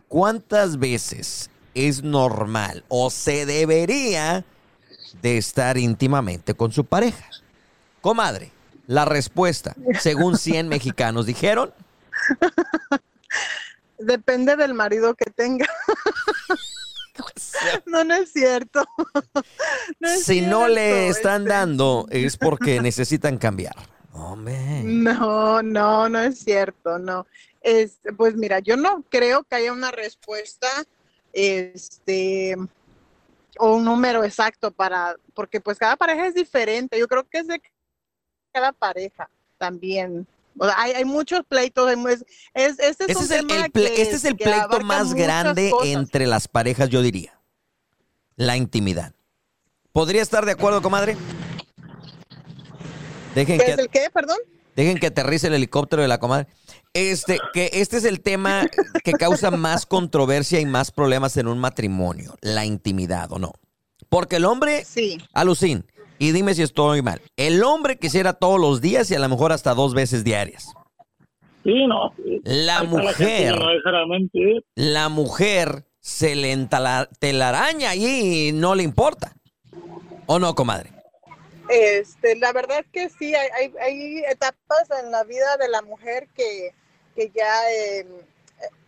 ¿cuántas 0.08 0.78
veces 0.78 1.50
es 1.74 2.02
normal 2.02 2.84
o 2.88 3.10
se 3.10 3.46
debería 3.46 4.44
de 5.20 5.38
estar 5.38 5.76
íntimamente 5.76 6.54
con 6.54 6.72
su 6.72 6.84
pareja? 6.84 7.28
Comadre, 8.00 8.52
la 8.86 9.04
respuesta, 9.04 9.74
según 10.00 10.38
100 10.38 10.68
mexicanos 10.68 11.26
dijeron, 11.26 11.72
Depende 14.06 14.56
del 14.56 14.74
marido 14.74 15.14
que 15.14 15.30
tenga. 15.30 15.66
No, 17.86 18.02
no 18.04 18.14
es 18.14 18.32
cierto. 18.32 18.84
No 20.00 20.08
es 20.08 20.24
si 20.24 20.40
no 20.40 20.66
le 20.66 21.08
están 21.08 21.42
este, 21.42 21.54
dando 21.54 22.06
es 22.10 22.36
porque 22.36 22.80
necesitan 22.80 23.38
cambiar. 23.38 23.76
No, 24.84 25.62
no, 25.62 26.08
no 26.08 26.20
es 26.20 26.38
cierto, 26.38 26.98
no. 26.98 27.26
Este, 27.60 28.12
pues 28.12 28.34
mira, 28.34 28.58
yo 28.58 28.76
no 28.76 29.04
creo 29.08 29.44
que 29.44 29.56
haya 29.56 29.72
una 29.72 29.90
respuesta, 29.90 30.68
este, 31.32 32.56
o 33.58 33.76
un 33.76 33.84
número 33.84 34.24
exacto 34.24 34.70
para, 34.70 35.16
porque 35.34 35.60
pues 35.60 35.78
cada 35.78 35.96
pareja 35.96 36.26
es 36.26 36.34
diferente. 36.34 36.98
Yo 36.98 37.08
creo 37.08 37.24
que 37.28 37.38
es 37.38 37.46
de 37.46 37.62
cada 38.52 38.72
pareja 38.72 39.28
también. 39.58 40.26
O 40.58 40.64
sea, 40.66 40.74
hay, 40.78 40.92
hay 40.92 41.04
muchos 41.04 41.42
pleitos. 41.48 41.90
Es, 41.90 42.24
es- 42.54 42.78
este 42.78 43.04
es 43.12 43.20
Este 43.20 43.38
el, 43.38 43.46
tema 43.46 43.66
el 43.66 43.72
ple- 43.72 43.94
que- 43.94 44.02
este 44.02 44.16
es 44.16 44.24
el 44.24 44.36
que 44.36 44.44
pleito 44.44 44.80
más 44.80 45.14
grande 45.14 45.70
cosas. 45.70 45.88
entre 45.88 46.26
las 46.26 46.48
parejas, 46.48 46.88
yo 46.90 47.02
diría. 47.02 47.38
La 48.36 48.56
intimidad. 48.56 49.14
¿Podría 49.92 50.22
estar 50.22 50.44
de 50.46 50.52
acuerdo, 50.52 50.80
comadre? 50.82 51.16
Dejen 53.34 53.58
¿Qué 53.58 53.64
que, 53.64 53.72
es 53.72 53.78
el 53.78 53.88
qué, 53.88 54.10
perdón? 54.12 54.38
dejen 54.76 54.98
que 54.98 55.06
aterrice 55.08 55.46
el 55.48 55.54
helicóptero 55.54 56.02
de 56.02 56.08
la 56.08 56.18
comadre. 56.18 56.46
Este, 56.94 57.38
que 57.54 57.70
este 57.74 57.96
es 57.96 58.04
el 58.04 58.20
tema 58.20 58.66
que 59.04 59.12
causa 59.12 59.50
más 59.50 59.86
controversia 59.86 60.60
y 60.60 60.66
más 60.66 60.90
problemas 60.90 61.36
en 61.38 61.46
un 61.48 61.58
matrimonio, 61.58 62.36
la 62.42 62.66
intimidad, 62.66 63.32
¿o 63.32 63.38
no? 63.38 63.52
Porque 64.10 64.36
el 64.36 64.44
hombre, 64.44 64.84
Sí. 64.84 65.18
alucín, 65.32 65.86
y 66.22 66.30
dime 66.30 66.54
si 66.54 66.62
estoy 66.62 67.02
mal, 67.02 67.20
el 67.36 67.64
hombre 67.64 67.98
quisiera 67.98 68.32
todos 68.34 68.60
los 68.60 68.80
días 68.80 69.10
y 69.10 69.16
a 69.16 69.18
lo 69.18 69.28
mejor 69.28 69.50
hasta 69.50 69.74
dos 69.74 69.92
veces 69.92 70.22
diarias. 70.22 70.72
Sí, 71.64 71.84
no. 71.88 72.14
La 72.44 72.78
gente 72.78 72.86
mujer. 72.86 73.58
la 74.76 75.08
mujer 75.08 75.84
se 75.98 76.36
le 76.36 76.56
telaraña 77.18 77.90
allí 77.90 78.50
y 78.50 78.52
no 78.52 78.76
le 78.76 78.84
importa. 78.84 79.34
¿O 80.26 80.38
no, 80.38 80.54
comadre? 80.54 80.92
Este, 81.68 82.36
la 82.36 82.52
verdad 82.52 82.78
es 82.78 82.86
que 82.92 83.08
sí, 83.08 83.34
hay, 83.34 83.48
hay, 83.58 83.72
hay 83.80 84.18
etapas 84.30 84.90
en 85.02 85.10
la 85.10 85.24
vida 85.24 85.56
de 85.58 85.68
la 85.70 85.82
mujer 85.82 86.28
que, 86.36 86.70
que 87.16 87.32
ya 87.34 87.68
eh, 87.72 88.06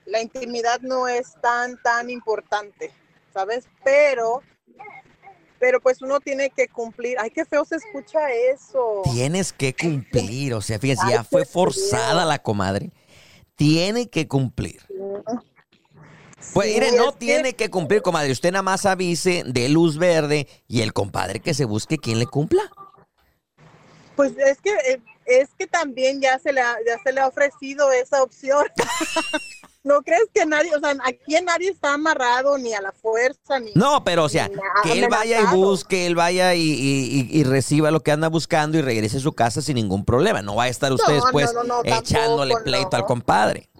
la 0.06 0.22
intimidad 0.22 0.80
no 0.82 1.08
es 1.08 1.34
tan, 1.42 1.82
tan 1.82 2.10
importante, 2.10 2.92
¿sabes? 3.32 3.66
Pero, 3.82 4.40
pero 5.58 5.80
pues 5.80 6.02
uno 6.02 6.20
tiene 6.20 6.50
que 6.50 6.68
cumplir. 6.68 7.16
Ay, 7.18 7.30
qué 7.30 7.44
feo 7.44 7.64
se 7.64 7.76
escucha 7.76 8.30
eso. 8.32 9.02
Tienes 9.04 9.52
que 9.52 9.74
cumplir, 9.74 10.54
o 10.54 10.60
sea, 10.60 10.78
fíjense, 10.78 11.04
ya 11.10 11.24
fue 11.24 11.44
forzada 11.44 12.24
la 12.24 12.38
comadre. 12.38 12.90
Tiene 13.56 14.08
que 14.08 14.26
cumplir. 14.28 14.82
Pues 16.52 16.68
Sí, 16.68 16.74
mire, 16.74 16.92
no 16.92 17.04
es 17.08 17.12
que- 17.12 17.18
tiene 17.18 17.54
que 17.54 17.70
cumplir, 17.70 18.02
comadre. 18.02 18.30
Usted 18.30 18.52
nada 18.52 18.62
más 18.62 18.84
avise 18.84 19.44
de 19.46 19.68
luz 19.68 19.96
verde 19.96 20.46
y 20.68 20.82
el 20.82 20.92
compadre 20.92 21.40
que 21.40 21.54
se 21.54 21.64
busque 21.64 21.96
quien 21.98 22.18
le 22.18 22.26
cumpla. 22.26 22.62
Pues 24.16 24.32
es 24.36 24.60
que 24.60 24.70
eh, 24.70 25.00
es 25.26 25.48
que 25.58 25.66
también 25.66 26.20
ya 26.20 26.38
se 26.38 26.52
le 26.52 26.60
ha, 26.60 26.76
ya 26.86 26.98
se 27.02 27.12
le 27.12 27.20
ha 27.20 27.28
ofrecido 27.28 27.90
esa 27.92 28.22
opción. 28.22 28.66
¿No 29.84 30.00
crees 30.02 30.24
que 30.32 30.46
nadie, 30.46 30.74
o 30.74 30.80
sea, 30.80 30.96
aquí 31.04 31.36
nadie 31.44 31.68
está 31.68 31.92
amarrado 31.92 32.56
ni 32.56 32.72
a 32.72 32.80
la 32.80 32.90
fuerza 32.90 33.60
ni 33.60 33.70
No, 33.74 34.02
pero 34.02 34.24
o 34.24 34.28
sea, 34.30 34.48
que 34.82 34.92
él 34.92 35.06
vaya 35.10 35.40
y 35.42 35.54
busque, 35.54 36.06
él 36.06 36.14
vaya 36.14 36.54
y, 36.54 36.62
y- 36.62 37.28
y- 37.30 37.40
y 37.40 37.44
reciba 37.44 37.90
lo 37.90 38.00
que 38.00 38.10
anda 38.10 38.28
buscando 38.28 38.78
y 38.78 38.82
regrese 38.82 39.18
a 39.18 39.20
su 39.20 39.34
casa 39.34 39.60
sin 39.60 39.74
ningún 39.74 40.06
problema. 40.06 40.40
No 40.40 40.56
va 40.56 40.64
a 40.64 40.68
estar 40.68 40.90
usted 40.90 41.06
No, 41.14 41.22
después 41.22 41.52
no, 41.52 41.62
no, 41.64 41.80
echándole 41.84 42.54
tampoco, 42.54 42.64
pleito 42.64 42.96
al 42.96 43.04
compadre. 43.04 43.70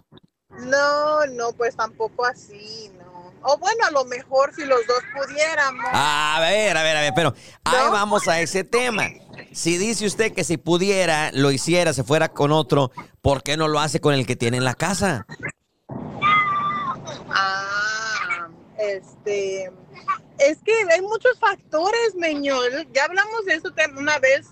No, 0.50 1.26
no, 1.26 1.52
pues 1.52 1.74
tampoco 1.74 2.26
así, 2.26 2.90
no. 2.98 3.32
O 3.46 3.56
bueno, 3.58 3.86
a 3.86 3.90
lo 3.90 4.04
mejor 4.04 4.54
si 4.54 4.64
los 4.66 4.86
dos 4.86 5.00
pudiéramos. 5.14 5.84
A 5.90 6.36
ver, 6.40 6.76
a 6.76 6.82
ver, 6.82 6.96
a 6.96 7.00
ver, 7.00 7.12
pero 7.16 7.34
ahí 7.64 7.90
vamos 7.90 8.28
a 8.28 8.40
ese 8.40 8.62
tema. 8.62 9.08
Si 9.52 9.78
dice 9.78 10.06
usted 10.06 10.32
que 10.34 10.44
si 10.44 10.58
pudiera, 10.58 11.30
lo 11.32 11.50
hiciera, 11.50 11.92
se 11.94 12.04
fuera 12.04 12.28
con 12.28 12.52
otro, 12.52 12.90
¿por 13.22 13.42
qué 13.42 13.56
no 13.56 13.68
lo 13.68 13.80
hace 13.80 14.00
con 14.00 14.12
el 14.14 14.26
que 14.26 14.36
tiene 14.36 14.58
en 14.58 14.64
la 14.64 14.74
casa? 14.74 15.26
Ah, 17.30 18.48
este, 18.78 19.70
es 20.38 20.58
que 20.64 20.72
hay 20.92 21.00
muchos 21.02 21.38
factores, 21.38 22.14
Meñol. 22.16 22.86
Ya 22.92 23.04
hablamos 23.04 23.44
de 23.46 23.54
eso 23.54 23.70
tem- 23.74 23.96
una 23.96 24.18
vez. 24.18 24.46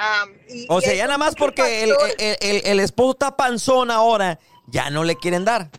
am, 0.00 0.30
y- 0.48 0.66
O 0.68 0.80
sea, 0.80 0.94
ya 0.94 1.06
nada 1.06 1.18
más 1.18 1.34
porque 1.34 1.82
el- 1.82 1.94
el- 2.18 2.62
el 2.64 2.80
esposo 2.80 3.12
está 3.12 3.36
panzón 3.36 3.90
ahora, 3.90 4.38
ya 4.68 4.90
no 4.90 5.02
le 5.02 5.16
quieren 5.16 5.44
dar. 5.44 5.70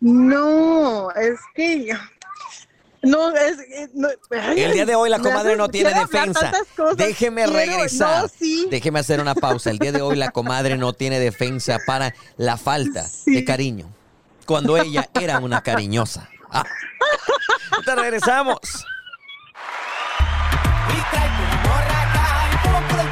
No, 0.00 1.10
es 1.10 1.38
que 1.54 1.92
no 3.02 3.34
es 3.34 3.58
eh, 3.60 3.88
no, 3.94 4.08
ay, 4.30 4.60
El 4.62 4.72
día 4.72 4.84
de 4.86 4.94
hoy 4.94 5.08
la 5.10 5.18
comadre 5.18 5.56
no 5.56 5.68
tiene 5.68 5.92
defensa. 5.94 6.52
Déjeme 6.96 7.44
quiero- 7.44 7.58
regresar. 7.58 8.22
no, 8.24 8.28
sí. 8.28 8.66
Déjeme 8.70 8.98
hacer 9.00 9.20
una 9.20 9.34
pausa. 9.34 9.70
El 9.70 9.78
día 9.78 9.92
de 9.92 10.02
hoy 10.02 10.16
la 10.16 10.30
comadre 10.30 10.76
no 10.76 10.92
tiene 10.92 11.18
defensa 11.18 11.78
para 11.86 12.14
la 12.36 12.56
falta 12.56 13.06
de 13.26 13.44
cariño. 13.44 13.86
Cuando 14.46 14.76
ella 14.76 15.08
era 15.20 15.38
una 15.38 15.62
cariñosa. 15.62 16.28
Ah. 16.50 16.64
Ahorita 17.72 17.94
regresamos. 17.94 18.58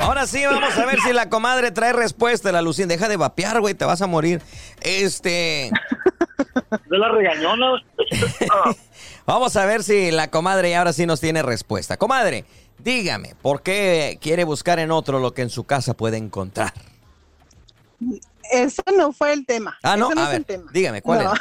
Ahora 0.00 0.26
sí, 0.26 0.44
vamos 0.46 0.76
a 0.76 0.86
ver 0.86 1.00
si 1.00 1.12
la 1.12 1.28
comadre 1.28 1.70
trae 1.70 1.92
respuesta. 1.92 2.50
La 2.52 2.62
Lucín, 2.62 2.88
deja 2.88 3.08
de 3.08 3.16
vapear, 3.16 3.60
güey, 3.60 3.74
te 3.74 3.84
vas 3.84 4.00
a 4.02 4.06
morir. 4.06 4.40
Este. 4.80 5.70
De 6.88 6.98
la 6.98 7.08
regañona. 7.10 7.82
Vamos 9.28 9.56
a 9.56 9.66
ver 9.66 9.84
si 9.84 10.10
la 10.10 10.30
comadre 10.30 10.74
ahora 10.74 10.94
sí 10.94 11.04
nos 11.04 11.20
tiene 11.20 11.42
respuesta. 11.42 11.98
Comadre, 11.98 12.46
dígame, 12.78 13.34
¿por 13.42 13.60
qué 13.60 14.18
quiere 14.22 14.42
buscar 14.44 14.78
en 14.78 14.90
otro 14.90 15.18
lo 15.18 15.34
que 15.34 15.42
en 15.42 15.50
su 15.50 15.64
casa 15.64 15.92
puede 15.92 16.16
encontrar? 16.16 16.72
Eso 18.50 18.82
no 18.96 19.12
fue 19.12 19.34
el 19.34 19.44
tema. 19.44 19.76
Ah, 19.82 19.98
no, 19.98 20.08
no 20.08 20.22
a 20.22 20.24
es 20.24 20.30
ver, 20.30 20.38
el 20.38 20.46
tema. 20.46 20.70
dígame, 20.72 21.02
¿cuál 21.02 21.24
no. 21.24 21.34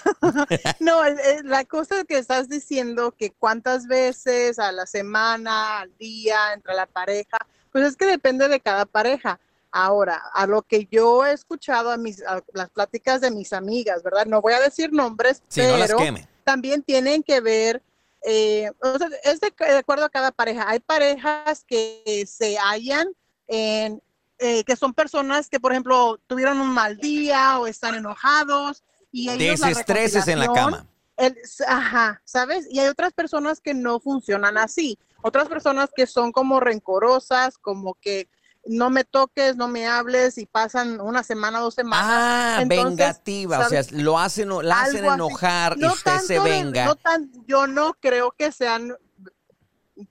era? 0.50 0.76
no, 0.82 1.00
la 1.46 1.64
cosa 1.64 2.04
que 2.04 2.18
estás 2.18 2.50
diciendo, 2.50 3.14
que 3.18 3.32
cuántas 3.32 3.88
veces 3.88 4.60
a 4.60 4.74
la 4.74 4.86
semana, 4.86 5.80
al 5.80 5.98
día, 5.98 6.52
entre 6.54 6.74
la 6.74 6.88
pareja, 6.88 7.38
pues 7.72 7.86
es 7.86 7.96
que 7.96 8.06
depende 8.06 8.50
de 8.50 8.60
cada 8.60 8.86
pareja. 8.86 9.40
Ahora, 9.72 10.22
a 10.34 10.46
lo 10.46 10.62
que 10.62 10.90
yo 10.92 11.26
he 11.26 11.32
escuchado 11.32 11.92
a 11.92 11.96
mis 11.96 12.22
a 12.24 12.44
las 12.52 12.70
pláticas 12.70 13.22
de 13.22 13.32
mis 13.32 13.54
amigas, 13.54 14.04
¿verdad? 14.04 14.26
No 14.26 14.42
voy 14.42 14.52
a 14.52 14.60
decir 14.60 14.92
nombres, 14.92 15.42
Sí, 15.48 15.62
no 15.62 15.78
las 15.78 15.94
queme. 15.94 16.28
También 16.48 16.82
tienen 16.82 17.24
que 17.24 17.42
ver, 17.42 17.84
eh, 18.26 18.72
o 18.82 18.98
sea, 18.98 19.10
es 19.26 19.42
de, 19.42 19.54
de 19.60 19.78
acuerdo 19.80 20.06
a 20.06 20.10
cada 20.10 20.32
pareja. 20.32 20.64
Hay 20.70 20.80
parejas 20.80 21.66
que 21.68 22.24
se 22.26 22.56
hallan 22.58 23.10
en, 23.50 24.02
eh, 24.40 24.64
que 24.64 24.78
son 24.78 24.94
personas 24.94 25.50
que, 25.50 25.60
por 25.60 25.74
ejemplo, 25.74 26.18
tuvieron 26.26 26.62
un 26.62 26.70
mal 26.70 26.96
día 27.00 27.60
o 27.60 27.68
están 27.68 27.96
enojados 27.96 28.82
y 29.12 29.30
ellos 29.30 29.60
la 29.60 29.68
Desestreses 29.68 30.26
en 30.30 30.40
la 30.40 30.54
cama. 30.54 30.88
el- 31.18 31.36
ajá, 31.68 32.22
¿sabes? 32.24 32.66
Y 32.72 32.80
hay 32.80 32.88
otras 32.88 33.12
personas 33.12 33.60
que 33.60 33.74
no 33.74 34.00
funcionan 34.00 34.58
así. 34.58 34.98
Otras 35.22 35.50
personas 35.50 35.90
que 35.94 36.08
son 36.08 36.32
como 36.32 36.62
rencorosas, 36.62 37.58
como 37.58 37.96
que 37.96 38.30
no 38.68 38.90
me 38.90 39.04
toques, 39.04 39.56
no 39.56 39.68
me 39.68 39.88
hables 39.88 40.38
y 40.38 40.46
pasan 40.46 41.00
una 41.02 41.24
semana, 41.24 41.60
dos 41.60 41.74
semanas. 41.76 42.08
Ah, 42.10 42.58
Entonces, 42.62 42.98
vengativa, 42.98 43.60
o 43.60 43.70
sea, 43.70 43.82
lo 43.92 44.20
hacen, 44.20 44.50
la 44.62 44.82
hacen 44.82 45.06
enojar 45.06 45.78
y 45.78 45.86
usted 45.86 46.20
se 46.20 46.40
venga. 46.40 46.86
no 46.86 46.96
tan- 46.96 47.32
yo 47.48 47.68
no 47.68 47.94
creo 48.00 48.32
que 48.32 48.52
sean 48.52 48.96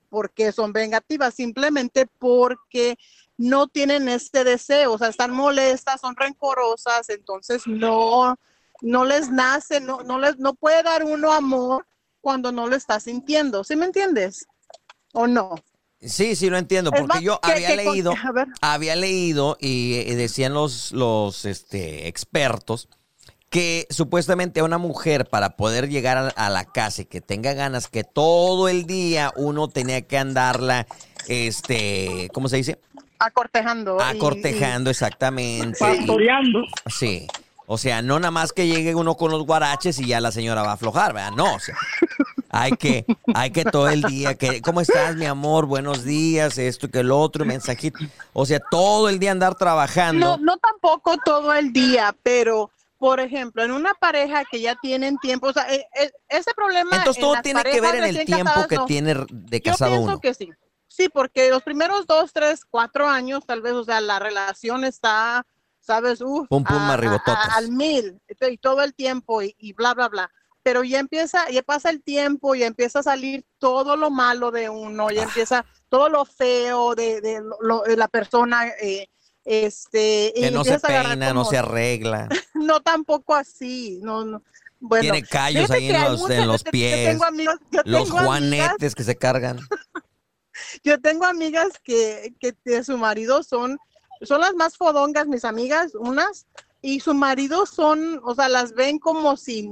porque 0.09 0.53
son 0.53 0.73
vengativas, 0.73 1.35
simplemente 1.35 2.07
porque 2.19 2.99
no 3.37 3.69
tienen 3.69 4.09
este 4.09 4.45
deseo, 4.45 4.95
o 4.95 4.99
sea, 4.99 5.09
están 5.09 5.31
molestas, 5.31 6.01
son 6.01 6.17
rencorosas, 6.17 7.09
entonces 7.11 7.63
no, 7.67 8.37
no 8.81 9.05
les 9.05 9.31
nace, 9.31 9.81
no, 9.81 10.03
no 10.03 10.19
les, 10.19 10.39
no 10.39 10.55
puede 10.55 10.83
dar 10.83 11.05
uno 11.05 11.33
amor 11.33 11.87
cuando 12.21 12.51
no 12.51 12.67
lo 12.67 12.75
está 12.75 12.99
sintiendo, 12.99 13.63
¿sí 13.63 13.77
me 13.77 13.87
entiendes? 13.87 14.47
¿O 15.13 15.27
no? 15.27 15.55
Sí, 16.07 16.37
sí, 16.37 16.49
lo 16.51 16.57
entiendo, 16.59 16.91
porque 16.91 17.07
más, 17.07 17.21
yo 17.23 17.41
que- 17.41 17.53
había 17.53 17.69
que 17.69 17.77
leído, 17.77 18.15
había 18.61 18.97
leído 18.97 19.57
y, 19.61 20.03
decían 20.15 20.55
los, 20.55 20.93
los 20.93 21.45
este, 21.45 22.09
expertos 22.09 22.89
que 23.51 23.87
supuestamente 23.91 24.61
a 24.61 24.65
una 24.65 24.79
mujer 24.79 25.27
para 25.27 25.51
poder 25.57 25.89
llegar 25.89 26.17
a, 26.19 26.29
a 26.29 26.51
la 26.51 26.65
casa 26.65 27.03
y 27.03 27.05
que 27.05 27.21
tenga 27.21 27.55
ganas, 27.55 27.89
que 27.89 28.05
todo 28.05 28.69
el 28.69 28.87
día 28.87 29.33
uno 29.37 29.69
tenía 29.69 30.03
que 30.03 30.19
andarla, 30.19 30.87
este, 31.29 32.29
¿cómo 32.33 32.49
se 32.49 32.57
dice? 32.57 32.81
Acortejando. 33.19 33.97
y- 33.99 34.17
Acortejando 34.17 34.91
exactamente. 34.91 35.79
Pastoreando. 35.79 36.63
Sí. 36.89 37.27
O 37.67 37.79
sea, 37.79 38.01
no 38.03 38.19
nada 38.21 38.31
más 38.31 38.53
que 38.53 38.69
llegue 38.69 38.95
uno 38.95 39.17
con 39.17 39.31
los 39.33 39.45
guaraches 39.45 39.99
y 39.99 40.07
ya 40.07 40.21
la 40.21 40.31
señora 40.31 40.63
va 40.63 40.71
a 40.71 40.75
aflojar, 40.75 41.13
¿verdad? 41.13 41.33
No, 41.33 41.55
o 41.55 41.59
sea, 41.59 41.77
hay 42.57 42.73
que, 42.73 43.05
hay 43.35 43.51
que 43.51 43.65
todo 43.65 43.89
el 43.89 44.03
día, 44.03 44.35
que, 44.35 44.61
¿cómo 44.63 44.81
estás, 44.81 45.17
mi 45.17 45.27
amor? 45.27 45.67
Buenos 45.67 46.05
días, 46.05 46.59
esto 46.59 46.89
que 46.89 47.01
el 47.01 47.11
otro, 47.13 47.45
mensajito. 47.45 47.99
O 48.33 48.47
sea, 48.47 48.61
todo 48.71 49.09
el 49.09 49.19
día 49.19 49.33
andar 49.33 49.55
trabajando. 49.55 50.37
No, 50.37 50.39
no 50.39 50.57
tampoco 50.59 51.17
todo 51.25 51.53
el 51.53 51.73
día, 51.73 52.15
pero 52.23 52.71
por 52.99 53.21
ejemplo, 53.21 53.63
en 53.63 53.73
una 53.73 53.93
pareja 53.93 54.45
que 54.51 54.61
ya 54.61 54.75
tienen 54.81 55.19
tiempo, 55.19 55.49
o 55.49 55.53
sea, 55.53 55.71
e- 55.71 55.87
e- 56.01 56.13
ese 56.31 56.53
problema. 56.55 56.97
Entonces 56.97 57.23
en 57.23 57.29
todo 57.31 57.43
tiene 57.43 57.63
que 57.63 57.81
ver 57.81 57.97
en 57.97 58.05
el 58.05 58.25
tiempo 58.25 58.45
casadas, 58.47 58.69
que 58.69 58.77
no. 58.77 58.85
tiene 58.87 59.15
de 59.31 59.61
Yo 59.61 59.73
casado 59.73 59.91
pienso 59.93 60.07
uno. 60.13 60.21
que 60.21 60.33
sí. 60.35 60.51
Sí, 60.89 61.11
porque 61.11 61.51
los 61.51 61.63
primeros 61.63 62.07
dos, 62.07 62.33
tres, 62.33 62.65
cuatro 62.65 63.07
años, 63.07 63.45
tal 63.45 63.61
vez, 63.61 63.75
o 63.75 63.85
sea, 63.85 64.01
la 64.01 64.19
relación 64.19 64.85
está, 64.85 65.45
sabes, 65.79 66.23
uf, 66.23 66.49
Pum, 66.49 66.65
pum, 66.65 66.77
a- 66.77 66.89
a- 66.91 66.93
arribototas. 66.95 67.49
a- 67.51 67.57
al 67.57 67.71
mil, 67.71 68.19
y 68.51 68.57
todo 68.57 68.83
el 68.83 68.95
tiempo 68.95 69.43
y, 69.43 69.55
y 69.59 69.75
bla, 69.75 69.93
bla, 69.93 70.09
bla. 70.09 70.31
Pero 70.67 70.83
ya 70.83 70.99
empieza, 70.99 71.49
ya 71.49 71.63
pasa 71.63 71.91
el 71.91 72.03
tiempo 72.03 72.57
y 72.57 72.65
empieza 72.65 72.99
a 72.99 73.03
salir 73.05 73.45
todo 73.61 73.97
lo 73.97 74.11
malo 74.11 74.51
de 74.51 74.69
uno, 74.69 75.07
Ah. 75.07 75.13
ya 75.13 75.23
empieza 75.23 75.65
todo 75.89 76.09
lo 76.09 76.25
feo 76.25 76.97
de, 76.97 77.21
de, 77.21 77.41
lo- 77.41 77.57
lo- 77.61 77.83
de 77.83 77.97
la 77.97 78.09
persona, 78.09 78.67
eh, 78.83 79.07
este, 79.45 80.33
y 80.35 80.41
Que 80.41 80.51
no 80.51 80.65
se 80.65 80.81
peina, 80.81 81.33
no 81.33 81.45
se 81.45 81.59
arregla. 81.59 82.29
no 82.55 82.81
tampoco 82.83 83.37
así, 83.37 84.01
no, 84.03 84.25
no. 84.25 84.43
Bueno, 84.81 85.03
Tiene 85.03 85.23
callos 85.23 85.71
ahí 85.71 85.89
en 85.89 86.03
los, 86.03 86.19
muchas- 86.23 86.37
en 86.39 86.49
los 86.49 86.65
yo 86.65 86.71
pies. 86.73 87.11
tengo 87.11 87.25
amigos- 87.27 87.61
yo 87.71 87.83
los 87.85 88.05
tengo 88.09 88.19
amigas- 88.19 88.25
juanetes 88.27 88.95
que 88.97 89.05
se 89.05 89.15
cargan. 89.17 89.61
yo 90.83 91.01
tengo 91.01 91.27
amigas 91.27 91.69
que, 91.85 92.35
que 92.41 92.57
de 92.65 92.83
su 92.83 92.99
marido 92.99 93.45
son, 93.45 93.79
son 94.23 94.41
las 94.41 94.55
más 94.55 94.77
fodongas, 94.77 95.29
mis 95.29 95.45
amigas, 95.45 95.95
unas, 95.95 96.47
y 96.87 97.01
su 97.01 97.15
marido 97.15 97.67
son, 97.67 98.21
o 98.23 98.33
sea, 98.37 98.49
las 98.49 98.73
ven 98.73 99.01
como 99.01 99.37
si 99.37 99.69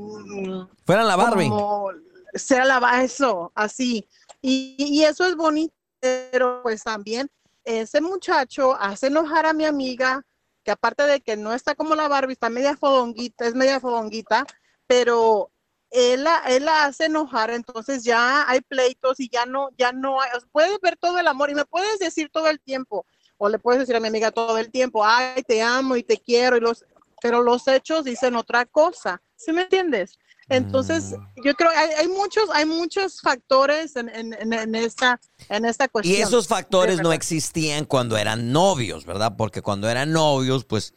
Fueran 0.84 1.06
la 1.06 1.14
Barbie. 1.14 1.48
como 1.48 1.92
sea 2.32 2.64
la 2.64 3.04
eso, 3.04 3.52
así. 3.54 4.08
Y, 4.42 4.74
y 4.78 5.04
eso 5.04 5.24
es 5.24 5.36
bonito, 5.36 5.72
pero 6.00 6.60
pues 6.64 6.82
también 6.82 7.30
ese 7.62 8.00
muchacho 8.00 8.74
hace 8.74 9.06
enojar 9.06 9.46
a 9.46 9.52
mi 9.52 9.64
amiga, 9.64 10.26
que 10.64 10.72
aparte 10.72 11.04
de 11.04 11.20
que 11.20 11.36
no 11.36 11.52
está 11.54 11.76
como 11.76 11.94
la 11.94 12.08
Barbie, 12.08 12.32
está 12.32 12.50
media 12.50 12.76
fodonguita, 12.76 13.46
es 13.46 13.54
media 13.54 13.78
fodonguita, 13.78 14.44
pero 14.88 15.52
él 15.90 16.24
la, 16.24 16.42
él 16.48 16.64
la 16.64 16.86
hace 16.86 17.04
enojar, 17.04 17.50
entonces 17.50 18.02
ya 18.02 18.44
hay 18.50 18.60
pleitos 18.60 19.20
y 19.20 19.28
ya 19.28 19.46
no, 19.46 19.68
ya 19.78 19.92
no 19.92 20.20
hay, 20.20 20.30
o 20.36 20.40
sea, 20.40 20.48
puedes 20.50 20.80
ver 20.80 20.96
todo 20.96 21.20
el 21.20 21.28
amor 21.28 21.48
y 21.48 21.54
me 21.54 21.64
puedes 21.64 22.00
decir 22.00 22.28
todo 22.32 22.48
el 22.48 22.58
tiempo, 22.58 23.06
o 23.36 23.48
le 23.48 23.60
puedes 23.60 23.78
decir 23.78 23.94
a 23.94 24.00
mi 24.00 24.08
amiga 24.08 24.32
todo 24.32 24.58
el 24.58 24.72
tiempo, 24.72 25.04
ay, 25.06 25.44
te 25.44 25.62
amo 25.62 25.94
y 25.94 26.02
te 26.02 26.16
quiero, 26.16 26.56
y 26.56 26.60
los, 26.60 26.84
pero 27.24 27.42
los 27.42 27.66
hechos 27.68 28.04
dicen 28.04 28.36
otra 28.36 28.66
cosa, 28.66 29.22
¿sí 29.34 29.50
me 29.50 29.62
entiendes? 29.62 30.18
Entonces, 30.50 31.14
yo 31.42 31.54
creo 31.54 31.70
que 31.70 31.76
hay, 31.78 31.90
hay 32.00 32.08
muchos, 32.08 32.50
hay 32.52 32.66
muchos 32.66 33.22
factores 33.22 33.96
en, 33.96 34.10
en, 34.10 34.34
en, 34.34 34.52
en 34.52 34.74
esta, 34.74 35.18
en 35.48 35.64
esta 35.64 35.88
cuestión. 35.88 36.18
Y 36.18 36.20
esos 36.20 36.48
factores 36.48 37.00
no 37.00 37.14
existían 37.14 37.86
cuando 37.86 38.18
eran 38.18 38.52
novios, 38.52 39.06
¿verdad? 39.06 39.36
Porque 39.38 39.62
cuando 39.62 39.88
eran 39.88 40.12
novios, 40.12 40.66
pues, 40.66 40.92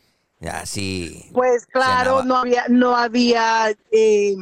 así. 0.52 1.30
Pues 1.32 1.66
claro, 1.66 2.26
no 2.26 2.36
había, 2.36 2.66
no 2.68 2.94
había 2.98 3.74
eh, 3.94 4.36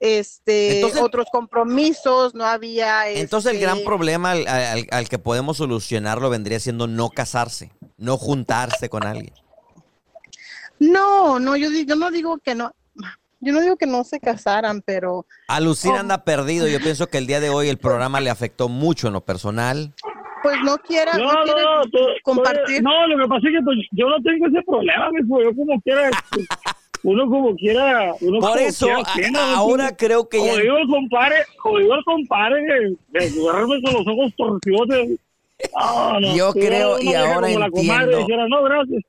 este 0.00 0.76
Entonces- 0.76 1.02
otros 1.02 1.26
compromisos, 1.30 2.34
no 2.34 2.46
había 2.46 3.10
Entonces 3.10 3.50
el 3.50 3.56
este, 3.56 3.66
gran 3.66 3.84
problema 3.84 4.30
al, 4.30 4.48
al- 4.48 4.86
al 4.90 5.08
que 5.10 5.18
podemos 5.18 5.58
solucionarlo 5.58 6.30
vendría 6.30 6.60
siendo 6.60 6.86
no 6.86 7.10
casarse, 7.10 7.72
no 7.98 8.16
juntarse 8.16 8.88
con 8.88 9.02
alguien. 9.04 9.34
No, 10.78 11.38
no, 11.38 11.56
yo, 11.56 11.70
di- 11.70 11.86
yo 11.86 11.96
no 11.96 12.10
digo 12.10 12.38
que 12.38 12.54
no, 12.54 12.72
yo 13.40 13.52
no 13.52 13.60
digo 13.60 13.76
que 13.76 13.86
no 13.86 14.04
se 14.04 14.20
casaran, 14.20 14.82
pero 14.84 15.26
A 15.48 15.60
Lucín 15.60 15.92
Oh. 15.92 15.98
anda 15.98 16.24
perdido. 16.24 16.66
Yo 16.68 16.78
pienso 16.80 17.06
que 17.08 17.18
el 17.18 17.26
día 17.26 17.40
de 17.40 17.50
hoy 17.50 17.68
el 17.68 17.78
programa 17.78 18.20
le 18.20 18.30
afectó 18.30 18.68
mucho 18.68 19.06
en 19.08 19.14
lo 19.14 19.20
personal. 19.24 19.92
pues 20.42 20.58
no 20.64 20.76
quiera, 20.78 21.16
no, 21.18 21.24
No, 21.24 21.32
no, 21.32 21.42
quiere 21.44 21.62
no, 21.62 21.82
tú- 21.90 21.98
compartir. 22.22 22.80
No, 22.82 23.06
lo 23.08 23.18
que 23.24 23.28
pasa 23.28 23.48
es 23.48 23.54
que 23.58 23.64
pues, 23.64 23.78
yo 23.90 24.06
no 24.08 24.16
tengo 24.22 24.46
ese 24.46 24.62
problema, 24.62 25.10
mijo. 25.10 25.42
Yo 25.42 25.56
como 25.56 25.80
quiera, 25.80 26.10
pues, 26.30 26.46
uno 27.02 27.28
como 27.28 27.56
quiera, 27.56 28.14
uno 28.20 28.38
Por 28.38 28.50
como 28.50 28.60
eso, 28.60 28.88
ahora 29.56 29.96
creo 29.96 30.28
que 30.28 30.38
como 30.38 30.54
ya- 30.54 30.60
digo 30.62 30.78
el 30.78 30.86
compadre, 30.86 31.36
como 31.60 31.78
digo 31.78 31.94
el 31.96 32.04
compadre, 32.04 32.96
que 33.12 33.30
duerme 33.30 33.82
con 33.82 33.94
los 33.94 34.06
ojos 34.06 34.32
torcidos. 34.36 34.88
de- 34.88 35.18
Ah, 35.74 36.18
no, 36.20 36.36
Yo 36.36 36.52
creo 36.52 37.00
y 37.00 37.14
ahora 37.14 37.48
la 37.48 37.70
comadre 37.70 38.04
entiendo. 38.04 38.18
dijera, 38.18 38.46
no, 38.48 38.62
gracias. 38.62 39.02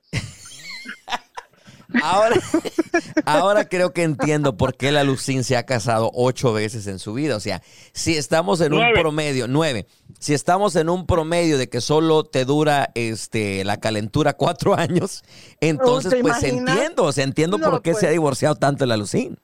Ahora, 2.04 2.36
ahora 3.26 3.68
creo 3.70 3.94
que 3.94 4.04
entiendo 4.04 4.58
por 4.58 4.76
qué 4.76 4.92
la 4.92 5.04
Lucín 5.04 5.44
se 5.44 5.58
ha 5.58 5.66
casado 5.66 6.12
ocho 6.14 6.54
veces 6.54 6.88
en 6.88 7.00
su 7.00 7.14
vida. 7.14 7.36
O 7.36 7.40
sea, 7.40 7.62
si 7.94 8.16
estamos 8.18 8.62
en 8.62 8.74
un 8.74 8.94
promedio, 8.94 9.48
nueve, 9.48 9.88
si 10.20 10.34
estamos 10.34 10.76
en 10.76 10.90
un 10.90 11.06
promedio 11.06 11.58
de 11.58 11.70
que 11.70 11.82
solo 11.82 12.24
te 12.24 12.46
dura 12.46 12.90
este 12.96 13.64
la 13.64 13.78
calentura 13.78 14.34
cuatro 14.34 14.76
años, 14.78 15.24
entonces 15.60 16.12
¿te 16.14 16.22
pues 16.22 16.42
imaginas? 16.44 16.76
entiendo, 16.76 17.04
o 17.04 17.12
sea, 17.12 17.24
entiendo 17.24 17.58
No, 17.58 17.70
por 17.72 17.82
qué 17.82 17.92
pues. 17.92 18.02
se 18.02 18.08
ha 18.08 18.12
divorciado 18.12 18.56
tanto 18.56 18.86
la 18.86 18.98
Lucín. 18.98 19.38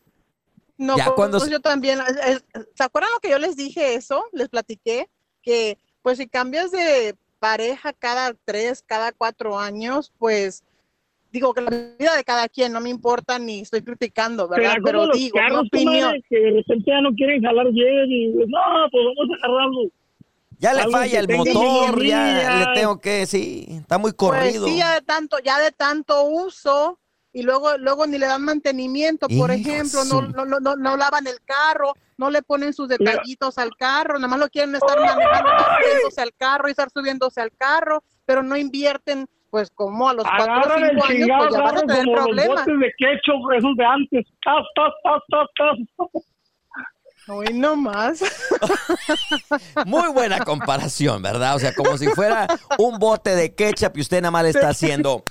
No, 0.78 0.98
Ya 0.98 1.06
pues, 1.06 1.16
cuando 1.16 1.38
pues 1.38 1.48
se- 1.50 1.52
yo 1.52 1.60
también. 1.62 2.00
eh, 2.00 2.04
eh, 2.56 2.60
¿Se 2.76 2.84
acuerdan 2.84 3.12
lo 3.13 3.20
que 3.20 3.30
yo 3.30 3.38
les 3.38 3.56
dije 3.56 3.94
eso? 3.96 4.24
Les 4.34 4.50
platiqué 4.50 5.08
que, 5.42 5.78
pues, 6.02 6.18
si 6.18 6.28
cambias 6.28 6.72
de 6.72 7.16
pareja 7.39 7.94
cada 7.94 8.34
tres, 8.46 8.84
cada 8.86 9.12
cuatro 9.12 9.60
años, 9.60 10.12
pues, 10.18 10.63
digo 11.34 11.54
que 11.54 11.62
la 11.62 11.72
vida 11.72 12.15
de 12.15 12.24
cada 12.24 12.48
quien 12.48 12.72
no 12.72 12.80
me 12.80 12.89
importa 12.89 13.39
ni 13.39 13.62
estoy 13.62 13.82
criticando, 13.82 14.48
¿verdad? 14.48 14.76
Pero 14.84 15.08
los 15.08 15.17
digo, 15.17 15.36
mi 15.36 15.41
carros, 15.41 15.67
opinión. 15.67 16.13
que 16.30 16.39
de 16.39 16.52
repente 16.52 16.84
ya 16.91 17.02
no 17.02 17.12
quieren 17.15 17.41
jalar 17.41 17.72
bien 17.72 18.12
y 18.12 18.28
no, 18.28 18.60
pues 18.91 19.04
vamos 19.04 19.41
a 19.41 19.46
agarrarlo. 19.48 19.82
Ya 20.60 20.74
le 20.74 20.88
falla 20.89 21.19
el 21.19 21.28
motor, 21.28 22.04
ya 22.04 22.65
le 22.67 22.80
tengo 22.80 23.02
que, 23.02 23.26
sí, 23.26 23.65
está 23.69 23.98
muy 23.98 24.12
Pues 24.13 24.32
corrido. 24.32 24.67
sí, 24.67 24.78
ya 24.78 24.93
de 24.93 25.02
tanto, 25.02 25.39
ya 25.39 25.60
de 25.60 25.72
tanto 25.72 26.24
uso 26.24 27.00
y 27.34 27.41
luego, 27.41 27.78
luego 27.80 28.06
ni 28.06 28.19
le 28.19 28.28
dan 28.28 28.43
mantenimiento, 28.46 29.28
por 29.28 29.52
Hijo 29.52 29.72
ejemplo, 29.72 30.06
no, 30.06 30.22
no, 30.22 30.46
no, 30.46 30.60
no, 30.60 30.76
no 30.76 30.96
lavan 30.98 31.26
el 31.26 31.41
carro, 31.43 31.93
no 32.17 32.30
le 32.30 32.43
ponen 32.43 32.74
sus 32.74 32.88
detallitos 32.88 33.58
al 33.58 33.76
carro, 33.76 34.19
nada 34.19 34.28
más 34.28 34.39
lo 34.39 34.50
quieren 34.50 34.76
estar 34.76 35.00
manejando, 35.00 35.50
estar 35.50 35.82
subiéndose 35.82 36.22
al 36.22 36.34
carro 36.38 36.67
y 36.67 36.72
estar 36.72 36.89
subiéndose 36.91 37.41
al 37.41 37.52
carro, 37.58 38.04
pero 38.24 38.43
no 38.43 38.56
invierten, 38.56 39.28
pues 39.54 39.70
como 39.76 40.10
a 40.10 40.16
los 40.16 40.24
cuatro 40.24 40.46
o 40.46 40.56
Agarran 40.56 40.84
el 40.84 40.89
cinco 40.89 41.06
años, 41.06 41.20
chingado 41.20 41.48
pues 41.48 41.54
ya 41.54 41.62
vas 41.62 41.72
a 41.72 41.76
carro 41.76 41.86
tener 41.86 42.06
como 42.06 42.16
los 42.16 42.26
problemas. 42.26 42.66
botes 42.66 42.80
de 42.80 42.94
ketchup, 42.98 43.52
esos 43.56 43.76
de 43.78 43.86
antes. 43.86 44.26
Tas, 44.44 44.66
tas, 44.74 45.22
tas, 45.30 45.48
tas. 45.56 46.18
Hoy 47.28 47.46
no 47.54 47.76
más. 47.76 48.24
Muy 49.86 50.12
buena 50.12 50.39
comparación, 50.39 51.22
¿verdad? 51.22 51.56
O 51.56 51.60
sea, 51.60 51.72
como 51.76 52.00
si 52.00 52.08
fuera 52.08 52.48
un 52.80 52.98
bote 52.98 53.36
de 53.36 53.54
ketchup 53.54 53.96
y 53.96 54.02
usted 54.02 54.22
nada 54.24 54.32
más 54.32 54.42
le 54.42 54.50
está 54.50 54.70
haciendo. 54.70 55.24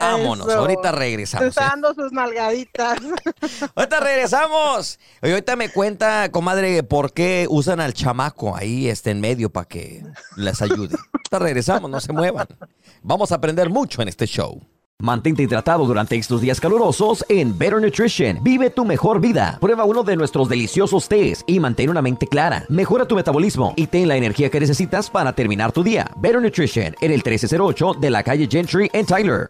Vámonos, 0.00 0.48
Eso. 0.48 0.58
ahorita 0.58 0.92
regresamos. 0.92 1.48
está 1.48 1.66
¿eh? 1.66 1.68
dando 1.70 1.94
sus 1.94 2.10
nalgaditas. 2.10 2.98
Ahorita 3.74 4.00
regresamos. 4.00 4.98
Y 5.22 5.30
ahorita 5.30 5.56
me 5.56 5.68
cuenta, 5.68 6.30
comadre, 6.30 6.82
por 6.82 7.12
qué 7.12 7.46
usan 7.50 7.80
al 7.80 7.92
chamaco 7.92 8.56
ahí 8.56 8.88
este, 8.88 9.10
en 9.10 9.20
medio 9.20 9.50
para 9.50 9.68
que 9.68 10.02
les 10.36 10.62
ayude. 10.62 10.96
Ahorita 10.96 11.38
regresamos, 11.38 11.90
no 11.90 12.00
se 12.00 12.12
muevan. 12.12 12.46
Vamos 13.02 13.30
a 13.32 13.36
aprender 13.36 13.68
mucho 13.68 14.00
en 14.02 14.08
este 14.08 14.26
show. 14.26 14.60
Mantente 15.00 15.42
hidratado 15.42 15.86
durante 15.86 16.16
estos 16.16 16.42
días 16.42 16.60
calurosos 16.60 17.24
en 17.30 17.56
Better 17.56 17.80
Nutrition. 17.80 18.38
Vive 18.42 18.68
tu 18.68 18.84
mejor 18.84 19.18
vida. 19.18 19.56
Prueba 19.60 19.84
uno 19.84 20.02
de 20.02 20.14
nuestros 20.14 20.48
deliciosos 20.48 21.08
tés 21.08 21.42
y 21.46 21.58
mantén 21.58 21.88
una 21.88 22.02
mente 22.02 22.26
clara. 22.26 22.66
Mejora 22.68 23.06
tu 23.06 23.16
metabolismo 23.16 23.72
y 23.76 23.86
ten 23.86 24.08
la 24.08 24.16
energía 24.16 24.50
que 24.50 24.60
necesitas 24.60 25.08
para 25.08 25.32
terminar 25.32 25.72
tu 25.72 25.82
día. 25.82 26.10
Better 26.16 26.42
Nutrition 26.42 26.94
en 27.00 27.12
el 27.12 27.22
1308 27.24 27.94
de 27.94 28.10
la 28.10 28.22
calle 28.22 28.46
Gentry 28.50 28.90
en 28.92 29.06
Tyler. 29.06 29.48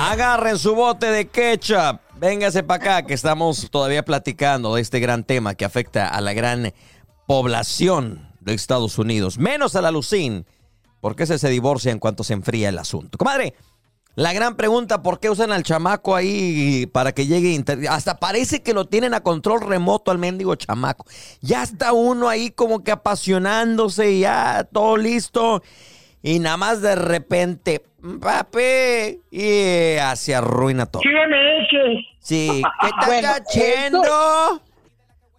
Agarren 0.00 0.58
su 0.58 0.74
bote 0.74 1.06
de 1.06 1.28
ketchup. 1.28 2.00
Véngase 2.18 2.64
para 2.64 2.82
acá 2.82 3.06
que 3.06 3.14
estamos 3.14 3.70
todavía 3.70 4.04
platicando 4.04 4.74
de 4.74 4.82
este 4.82 4.98
gran 4.98 5.22
tema 5.22 5.54
que 5.54 5.64
afecta 5.64 6.08
a 6.08 6.20
la 6.20 6.32
gran 6.32 6.72
población 7.26 8.28
de 8.40 8.54
Estados 8.54 8.98
Unidos, 8.98 9.38
menos 9.38 9.74
a 9.76 9.82
la 9.82 9.90
Lucín, 9.90 10.44
porque 11.02 11.24
ese 11.24 11.38
se 11.38 11.50
divorcia 11.50 11.92
en 11.92 11.98
cuanto 11.98 12.24
se 12.24 12.32
enfría 12.32 12.70
el 12.70 12.78
asunto. 12.78 13.18
Comadre, 13.18 13.52
la 14.14 14.32
gran 14.32 14.56
pregunta, 14.56 15.02
¿por 15.02 15.18
qué 15.20 15.28
usan 15.30 15.52
al 15.52 15.62
chamaco 15.64 16.14
ahí 16.14 16.86
para 16.86 17.12
que 17.12 17.26
llegue? 17.26 17.50
inter- 17.52 17.88
Hasta 17.90 18.18
parece 18.18 18.62
que 18.62 18.72
lo 18.74 18.84
tienen 18.86 19.12
a 19.14 19.22
control 19.22 19.62
remoto 19.62 20.10
al 20.10 20.18
mendigo 20.18 20.54
chamaco. 20.54 21.04
Ya 21.40 21.62
está 21.62 21.92
uno 21.92 22.28
ahí 22.28 22.50
como 22.50 22.84
que 22.84 22.92
apasionándose, 22.92 24.18
ya 24.18 24.68
todo 24.72 24.96
listo. 24.96 25.62
Y 26.22 26.38
nada 26.38 26.56
más 26.56 26.82
de 26.82 26.94
repente, 26.94 27.82
papi, 28.20 29.20
y 29.30 29.96
se 30.14 30.34
arruina 30.36 30.86
todo. 30.86 31.02
¿Qué 31.02 31.08
me 31.08 31.58
eches? 31.64 32.06
Sí, 32.20 32.62
¿qué 32.80 32.86
estás 32.86 33.06
Bueno, 33.06 33.28
haciendo? 33.28 34.62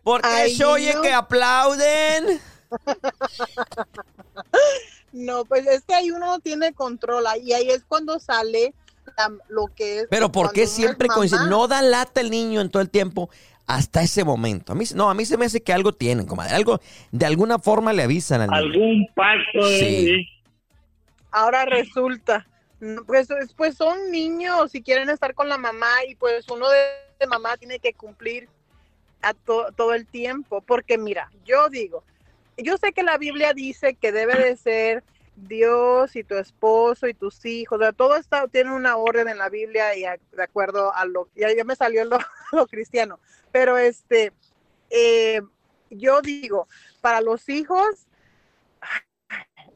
¿Por 0.04 0.21
qué 0.21 0.28
Ahí 0.28 0.56
se 0.56 0.65
oye 0.65 0.93
no. 0.95 1.02
que 1.02 1.13
aplauden? 1.13 2.41
No, 5.13 5.45
pues 5.45 5.65
es 5.67 5.84
que 5.84 5.93
ahí 5.93 6.12
uno 6.12 6.26
no 6.26 6.39
tiene 6.39 6.73
control 6.73 7.23
y 7.41 7.54
ahí 7.54 7.69
es 7.69 7.84
cuando 7.88 8.19
sale 8.19 8.73
la- 9.17 9.32
lo 9.47 9.67
que 9.67 9.99
es. 9.99 10.08
Pero 10.10 10.32
¿por 10.32 10.52
qué 10.52 10.67
siempre 10.67 11.08
coincide? 11.08 11.47
No 11.49 11.67
da 11.67 11.82
lata 11.82 12.19
el 12.19 12.30
niño 12.32 12.60
en 12.62 12.69
todo 12.69 12.82
el 12.82 12.89
tiempo 12.89 13.30
hasta 13.67 14.02
ese 14.02 14.23
momento. 14.23 14.73
A 14.73 14.76
mí, 14.76 14.86
no, 14.95 15.10
a 15.10 15.13
mí 15.13 15.23
se 15.26 15.38
me 15.38 15.45
hace 15.45 15.62
que 15.62 15.71
algo 15.71 15.93
tienen, 15.93 16.26
comadre. 16.26 16.54
Algo, 16.56 16.80
de 17.12 17.26
alguna 17.26 17.60
forma 17.60 17.93
le 17.93 18.04
avisan 18.04 18.41
al 18.41 18.49
niño. 18.49 18.62
Algún 18.62 19.08
pacto 19.15 19.67
de 19.69 19.80
Sí. 19.80 20.28
Ahora 21.32 21.65
resulta, 21.65 22.45
pues, 23.08 23.30
es- 23.30 23.54
pues 23.54 23.76
son 23.76 24.12
niños 24.12 24.73
y 24.76 24.82
quieren 24.82 25.10
estar 25.10 25.34
con 25.34 25.47
la 25.47 25.58
mamá 25.58 25.89
y 26.08 26.15
pues 26.15 26.47
uno 26.49 26.67
de, 26.69 26.80
de 27.19 27.28
mamá 27.28 27.56
tiene 27.58 27.80
que 27.80 27.93
cumplir 27.93 28.49
a 29.21 29.34
to- 29.34 29.67
todo 29.76 29.93
el 29.93 30.06
tiempo, 30.06 30.62
porque 30.62 30.97
mira, 30.97 31.32
yo 31.45 31.69
digo, 31.69 32.04
yo 32.58 32.78
sé 32.78 32.92
que 32.94 33.04
la 33.04 33.18
Biblia 33.18 33.54
dice 33.54 33.96
que 33.96 34.12
debe 34.12 34.38
de 34.38 34.56
ser 34.58 35.04
Dios 35.36 36.16
y 36.16 36.24
tu 36.24 36.36
esposo 36.36 37.08
y 37.08 37.13
tus 37.13 37.44
hijos, 37.46 37.80
o 37.80 37.82
sea, 37.82 37.92
todo 37.92 38.16
está, 38.18 38.48
tiene 38.48 38.72
una 38.72 38.98
orden 38.98 39.28
en 39.28 39.38
la 39.39 39.50
Biblia 39.50 39.96
y 39.98 40.06
a- 40.06 40.20
de 40.32 40.44
acuerdo 40.44 40.94
a 40.94 41.06
lo, 41.06 41.28
ya, 41.36 41.52
ya 41.56 41.63
me 41.63 41.76
salió 41.76 42.06
lo, 42.06 42.20
lo 42.52 42.68
cristiano, 42.68 43.20
pero 43.52 43.78
este, 43.78 44.32
eh, 44.92 45.42
yo 45.89 46.22
digo, 46.22 46.68
para 47.02 47.20
los 47.22 47.50
hijos, 47.50 48.08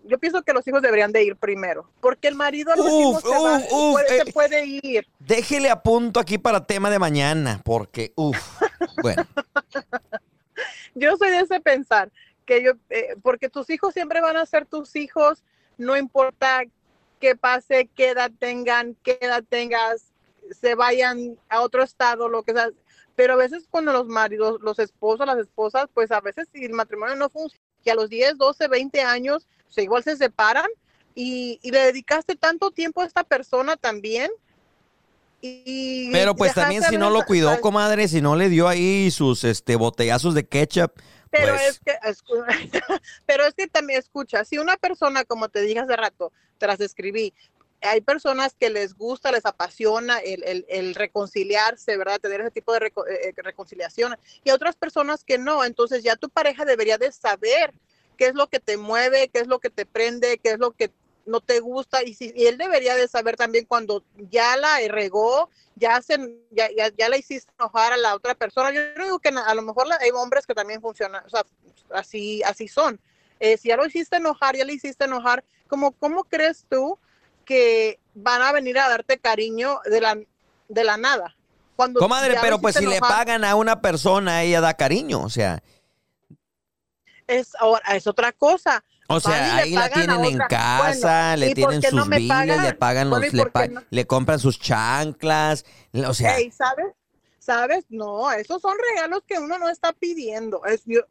yo 0.03 0.19
pienso 0.19 0.41
que 0.43 0.53
los 0.53 0.65
hijos 0.67 0.81
deberían 0.81 1.11
de 1.11 1.23
ir 1.23 1.35
primero, 1.35 1.89
porque 2.01 2.27
el 2.27 2.35
marido 2.35 2.71
al 2.71 2.79
Uf, 2.79 3.23
se, 3.23 3.29
va- 3.29 3.57
uf, 3.57 3.63
uf, 3.73 3.91
puede, 3.93 4.07
se 4.09 4.29
eh. 4.29 4.33
puede 4.33 4.65
ir. 4.65 5.07
Déjele 5.19 5.69
a 5.69 5.81
punto 5.81 6.19
aquí 6.19 6.37
para 6.37 6.65
tema 6.65 6.89
de 6.91 6.99
mañana, 6.99 7.61
porque, 7.65 8.13
uff, 8.15 8.37
bueno. 9.01 9.25
Yo 10.95 11.15
soy 11.17 11.29
de 11.31 11.39
ese 11.41 11.59
pensar, 11.59 12.11
que 12.47 12.63
yo, 12.63 12.71
eh, 12.89 13.15
porque 13.21 13.49
tus 13.49 13.69
hijos 13.69 13.93
siempre 13.93 14.21
van 14.21 14.37
a 14.37 14.45
ser 14.47 14.65
tus 14.65 14.95
hijos, 14.95 15.43
no 15.77 15.95
importa 15.95 16.63
qué 17.19 17.35
pase, 17.35 17.89
qué 17.93 18.09
edad 18.09 18.31
tengan, 18.39 18.95
qué 19.03 19.19
edad 19.21 19.43
tengas, 19.47 20.13
se 20.59 20.73
vayan 20.73 21.37
a 21.49 21.61
otro 21.61 21.83
estado, 21.83 22.29
lo 22.29 22.41
que 22.41 22.53
sea. 22.53 22.69
Pero 23.15 23.33
a 23.33 23.37
veces 23.37 23.67
cuando 23.69 23.91
los 23.93 24.07
maridos, 24.07 24.59
los 24.61 24.79
esposos, 24.79 25.27
las 25.27 25.37
esposas, 25.37 25.87
pues 25.93 26.11
a 26.11 26.21
veces 26.21 26.47
si 26.53 26.63
el 26.63 26.71
matrimonio 26.71 27.15
no 27.15 27.29
funciona, 27.29 27.63
que 27.83 27.91
a 27.91 27.95
los 27.95 28.09
10, 28.09 28.37
12, 28.37 28.67
20 28.67 29.01
años, 29.01 29.47
pues 29.65 29.83
igual 29.83 30.03
se 30.03 30.15
separan 30.15 30.67
y, 31.13 31.59
y 31.61 31.71
le 31.71 31.79
dedicaste 31.79 32.35
tanto 32.35 32.71
tiempo 32.71 33.01
a 33.01 33.05
esta 33.05 33.23
persona 33.23 33.75
también. 33.75 34.31
Y 35.41 36.11
Pero 36.11 36.35
pues 36.35 36.53
también 36.53 36.83
si 36.83 36.97
no 36.97 37.09
lo 37.09 37.23
cuidó, 37.25 37.59
comadre, 37.59 38.07
si 38.07 38.21
no 38.21 38.35
le 38.35 38.49
dio 38.49 38.67
ahí 38.67 39.11
sus 39.11 39.43
este 39.43 39.75
botellazos 39.75 40.33
de 40.33 40.47
ketchup, 40.47 40.93
Pero 41.31 41.53
pues, 41.53 41.67
es 41.69 41.79
que, 41.81 41.97
pero 43.25 43.45
es 43.45 43.53
que 43.53 43.67
también 43.67 43.99
escucha, 43.99 44.45
si 44.45 44.57
una 44.57 44.77
persona, 44.77 45.25
como 45.25 45.49
te 45.49 45.61
dije 45.61 45.79
hace 45.79 45.95
rato, 45.95 46.31
tras 46.57 46.79
escribí, 46.81 47.33
hay 47.81 48.01
personas 48.01 48.55
que 48.59 48.69
les 48.71 48.95
gusta, 48.95 49.31
les 49.31 49.45
apasiona 49.45 50.17
el, 50.19 50.43
el- 50.43 50.65
el 50.67 50.95
reconciliarse, 50.95 51.95
¿verdad? 51.95 52.19
Tener 52.19 52.41
ese 52.41 52.51
tipo 52.51 52.73
de 52.73 52.79
reco- 52.79 53.07
eh, 53.07 53.29
eh, 53.29 53.33
reconciliación. 53.41 54.15
Y 54.43 54.49
otras 54.51 54.75
personas 54.75 55.23
que 55.23 55.37
no. 55.37 55.63
Entonces 55.63 56.01
ya 56.03 56.15
tu 56.15 56.29
pareja 56.29 56.65
debería 56.65 56.97
de 56.97 57.11
saber 57.11 57.73
qué 58.17 58.25
es 58.27 58.33
lo 58.33 58.47
que 58.47 58.59
te 58.59 58.77
mueve, 58.77 59.29
qué 59.29 59.39
es 59.41 59.47
lo 59.47 59.59
que 59.59 59.69
te 59.69 59.85
prende, 59.85 60.39
qué 60.39 60.51
es 60.51 60.59
lo 60.59 60.71
que 60.71 60.89
no 61.27 61.41
te 61.41 61.59
gusta. 61.59 62.03
Y, 62.03 62.13
si, 62.15 62.33
y 62.35 62.47
él 62.47 62.57
debería 62.57 62.95
de 62.95 63.07
saber 63.07 63.35
también 63.35 63.65
cuando 63.65 64.03
ya 64.31 64.57
la 64.57 64.79
regó, 64.87 65.49
ya, 65.75 66.01
se, 66.01 66.17
ya, 66.51 66.69
ya, 66.75 66.89
ya 66.97 67.09
la 67.09 67.17
hiciste 67.17 67.51
enojar 67.59 67.93
a 67.93 67.97
la 67.97 68.15
otra 68.15 68.33
persona. 68.33 68.71
Yo 68.71 68.81
no 68.97 69.03
digo 69.03 69.19
que 69.19 69.29
a 69.29 69.53
lo 69.53 69.61
mejor 69.61 69.87
la- 69.87 69.99
hay 70.01 70.09
hombres 70.11 70.47
que 70.47 70.55
también 70.55 70.81
funcionan, 70.81 71.23
o 71.25 71.29
sea, 71.29 71.45
así, 71.93 72.41
así 72.43 72.67
son. 72.67 72.99
Eh, 73.39 73.57
si 73.57 73.67
ya 73.67 73.77
lo 73.77 73.85
hiciste 73.85 74.15
enojar, 74.17 74.55
ya 74.55 74.65
le 74.65 74.73
hiciste 74.73 75.05
enojar, 75.05 75.43
¿cómo, 75.67 75.91
¿cómo 75.91 76.23
crees 76.23 76.65
tú 76.69 76.97
que 77.45 77.99
van 78.15 78.41
a 78.41 78.51
venir 78.51 78.79
a 78.79 78.89
darte 78.89 79.19
cariño 79.19 79.79
de 79.85 80.01
la, 80.01 80.17
de 80.67 80.83
la 80.83 80.97
nada? 80.97 81.35
Cuando 81.75 81.99
comadre, 81.99 82.35
pero 82.41 82.59
pues 82.59 82.75
si 82.75 82.87
le 82.87 82.99
pagan 82.99 83.43
a 83.45 83.53
una 83.55 83.79
persona, 83.81 84.41
ella 84.41 84.61
da 84.61 84.73
cariño, 84.73 85.21
o 85.21 85.29
sea, 85.29 85.61
Es, 87.27 87.53
ahora, 87.59 87.95
es 87.95 88.07
otra 88.07 88.31
cosa. 88.31 88.83
O 89.07 89.19
sea, 89.19 89.57
ahí 89.57 89.71
la 89.71 89.89
tienen 89.89 90.23
en 90.25 90.37
casa, 90.37 90.77
Bueno, 91.33 91.37
le 91.37 91.49
¿y 91.49 91.53
tienen 91.53 91.81
no 91.81 91.89
sus 92.03 92.09
biles, 92.09 92.61
le 92.61 92.73
pagan? 92.73 93.09
los, 93.09 93.23
¿y 93.33 93.35
le, 93.35 93.45
pa- 93.45 93.67
no? 93.67 93.81
le 93.89 94.05
compran 94.07 94.39
sus 94.39 94.59
chanclas, 94.59 95.65
o 95.93 96.13
sea, 96.13 96.35
¿sabes? 96.51 96.93
¿Sabes? 97.39 97.85
No, 97.89 98.29
esos 98.31 98.61
son 98.61 98.75
regalos 98.93 99.21
que 99.25 99.39
uno 99.39 99.57
no 99.57 99.69
está 99.69 99.93
pidiendo. 99.93 100.65
Es, 100.65 100.81
yo- 100.85 101.05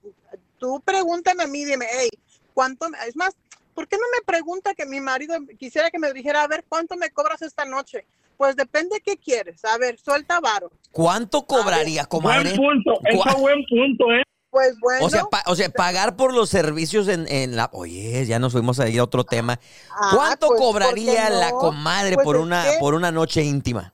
tú 0.59 0.83
pregúntame 0.85 1.45
a 1.45 1.47
mí, 1.47 1.65
dime, 1.65 1.87
hey, 1.91 2.11
¿cuánto? 2.53 2.91
me- 2.91 2.99
Es 3.09 3.17
más, 3.17 3.35
¿por 3.75 3.89
qué 3.89 3.97
no 3.97 4.03
me 4.15 4.23
pregunta 4.25 4.75
que 4.75 4.85
mi 4.85 5.01
marido 5.01 5.35
quisiera 5.59 5.91
que 5.91 5.99
me 5.99 6.13
dijera, 6.13 6.43
a 6.43 6.47
ver, 6.47 6.65
¿cuánto 6.69 6.97
me 6.97 7.09
cobras 7.11 7.41
esta 7.41 7.65
noche? 7.65 8.07
Pues 8.37 8.55
depende 8.55 9.01
qué 9.03 9.17
quieres. 9.17 9.65
A 9.65 9.79
ver, 9.79 9.99
suelta 9.99 10.39
varo. 10.41 10.71
¿cuánto 10.93 11.47
cobraría, 11.47 12.05
comadre? 12.05 12.55
Buen 12.55 12.83
punto, 12.85 13.01
¿Cuá- 13.15 13.31
eso 13.31 13.39
buen 13.39 13.65
punto, 13.67 14.13
¿eh? 14.13 14.23
Pues 14.57 14.81
bueno. 14.81 15.05
O 15.05 15.11
sea, 15.11 15.25
pa- 15.27 15.43
o 15.47 15.55
sea, 15.55 15.69
pagar 15.69 16.17
por 16.17 16.33
los 16.33 16.49
servicios 16.49 17.09
en, 17.09 17.27
en 17.29 17.57
la... 17.57 17.69
Oye, 17.73 18.25
ya 18.25 18.39
nos 18.39 18.53
fuimos 18.53 18.81
a 18.81 18.89
ir 18.89 19.01
a 19.01 19.05
otro 19.05 19.23
tema. 19.25 19.61
ah, 19.91 20.13
¿Cuánto 20.15 20.49
pues, 20.49 20.59
¿por 20.61 20.69
cobraría 20.73 21.29
la 21.29 21.51
comadre 21.51 22.15
Pues 22.15 22.25
por 22.25 22.37
una 22.39 22.65
que- 22.65 22.79
por 22.81 22.95
una 22.95 23.13
noche 23.13 23.43
íntima? 23.43 23.93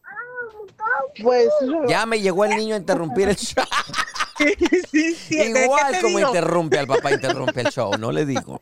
Pues 1.20 1.48
Ya 1.88 2.06
me 2.06 2.20
llegó 2.20 2.44
el 2.44 2.56
niño 2.56 2.74
a 2.74 2.78
interrumpir 2.78 3.28
el 3.28 3.36
show. 3.36 3.64
sí, 4.38 4.54
sí, 4.90 5.14
sí, 5.14 5.36
¿de 5.36 5.52
qué 5.52 5.64
Igual 5.64 6.00
como 6.00 6.18
digo? 6.18 6.28
interrumpe 6.28 6.78
al 6.78 6.86
papá, 6.86 7.10
interrumpe 7.12 7.60
el 7.62 7.66
show, 7.70 7.90
no 7.98 8.12
le 8.12 8.24
digo. 8.24 8.58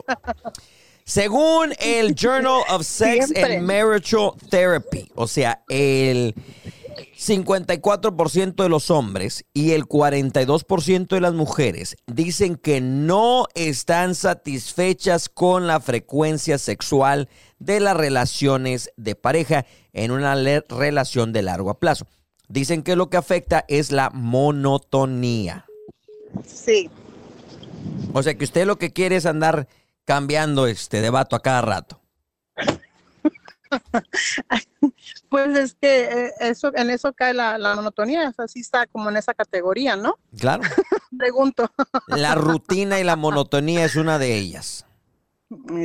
Según 1.05 1.73
el 1.79 2.15
Journal 2.15 2.61
of 2.69 2.83
Sex 2.85 3.27
Siempre. 3.27 3.57
and 3.57 3.65
Marital 3.67 4.31
Therapy, 4.49 5.11
o 5.15 5.27
sea, 5.27 5.63
el 5.69 6.33
54% 7.17 8.63
de 8.63 8.69
los 8.69 8.89
hombres 8.91 9.45
y 9.53 9.71
el 9.71 9.85
42% 9.85 11.07
de 11.07 11.21
las 11.21 11.33
mujeres 11.33 11.95
dicen 12.07 12.55
que 12.55 12.81
no 12.81 13.45
están 13.53 14.15
satisfechas 14.15 15.29
con 15.29 15.67
la 15.67 15.79
frecuencia 15.79 16.57
sexual 16.57 17.29
de 17.59 17.79
las 17.79 17.95
relaciones 17.95 18.91
de 18.97 19.15
pareja 19.15 19.65
en 19.93 20.11
una 20.11 20.35
relación 20.69 21.33
de 21.33 21.41
largo 21.43 21.79
plazo. 21.79 22.07
Dicen 22.47 22.83
que 22.83 22.95
lo 22.95 23.09
que 23.09 23.17
afecta 23.17 23.65
es 23.67 23.91
la 23.91 24.09
monotonía. 24.09 25.65
Sí. 26.45 26.89
O 28.13 28.23
sea 28.23 28.35
que 28.35 28.43
usted 28.43 28.65
lo 28.65 28.77
que 28.77 28.91
quiere 28.91 29.15
es 29.15 29.25
andar 29.25 29.67
cambiando 30.05 30.67
este 30.67 31.01
debato 31.01 31.35
a 31.35 31.41
cada 31.41 31.61
rato. 31.61 32.00
Pues 35.29 35.57
es 35.57 35.75
que 35.75 36.03
eh, 36.03 36.31
eso, 36.39 36.71
en 36.75 36.89
eso 36.89 37.13
cae 37.13 37.33
la, 37.33 37.57
la 37.57 37.75
monotonía, 37.75 38.29
o 38.29 38.33
sea, 38.33 38.47
sí 38.47 38.59
está 38.59 38.85
como 38.87 39.09
en 39.09 39.17
esa 39.17 39.33
categoría, 39.33 39.95
¿no? 39.95 40.15
Claro. 40.37 40.63
Pregunto. 41.17 41.71
La 42.07 42.35
rutina 42.35 42.99
y 42.99 43.03
la 43.03 43.15
monotonía 43.15 43.85
es 43.85 43.95
una 43.95 44.19
de 44.19 44.35
ellas. 44.37 44.85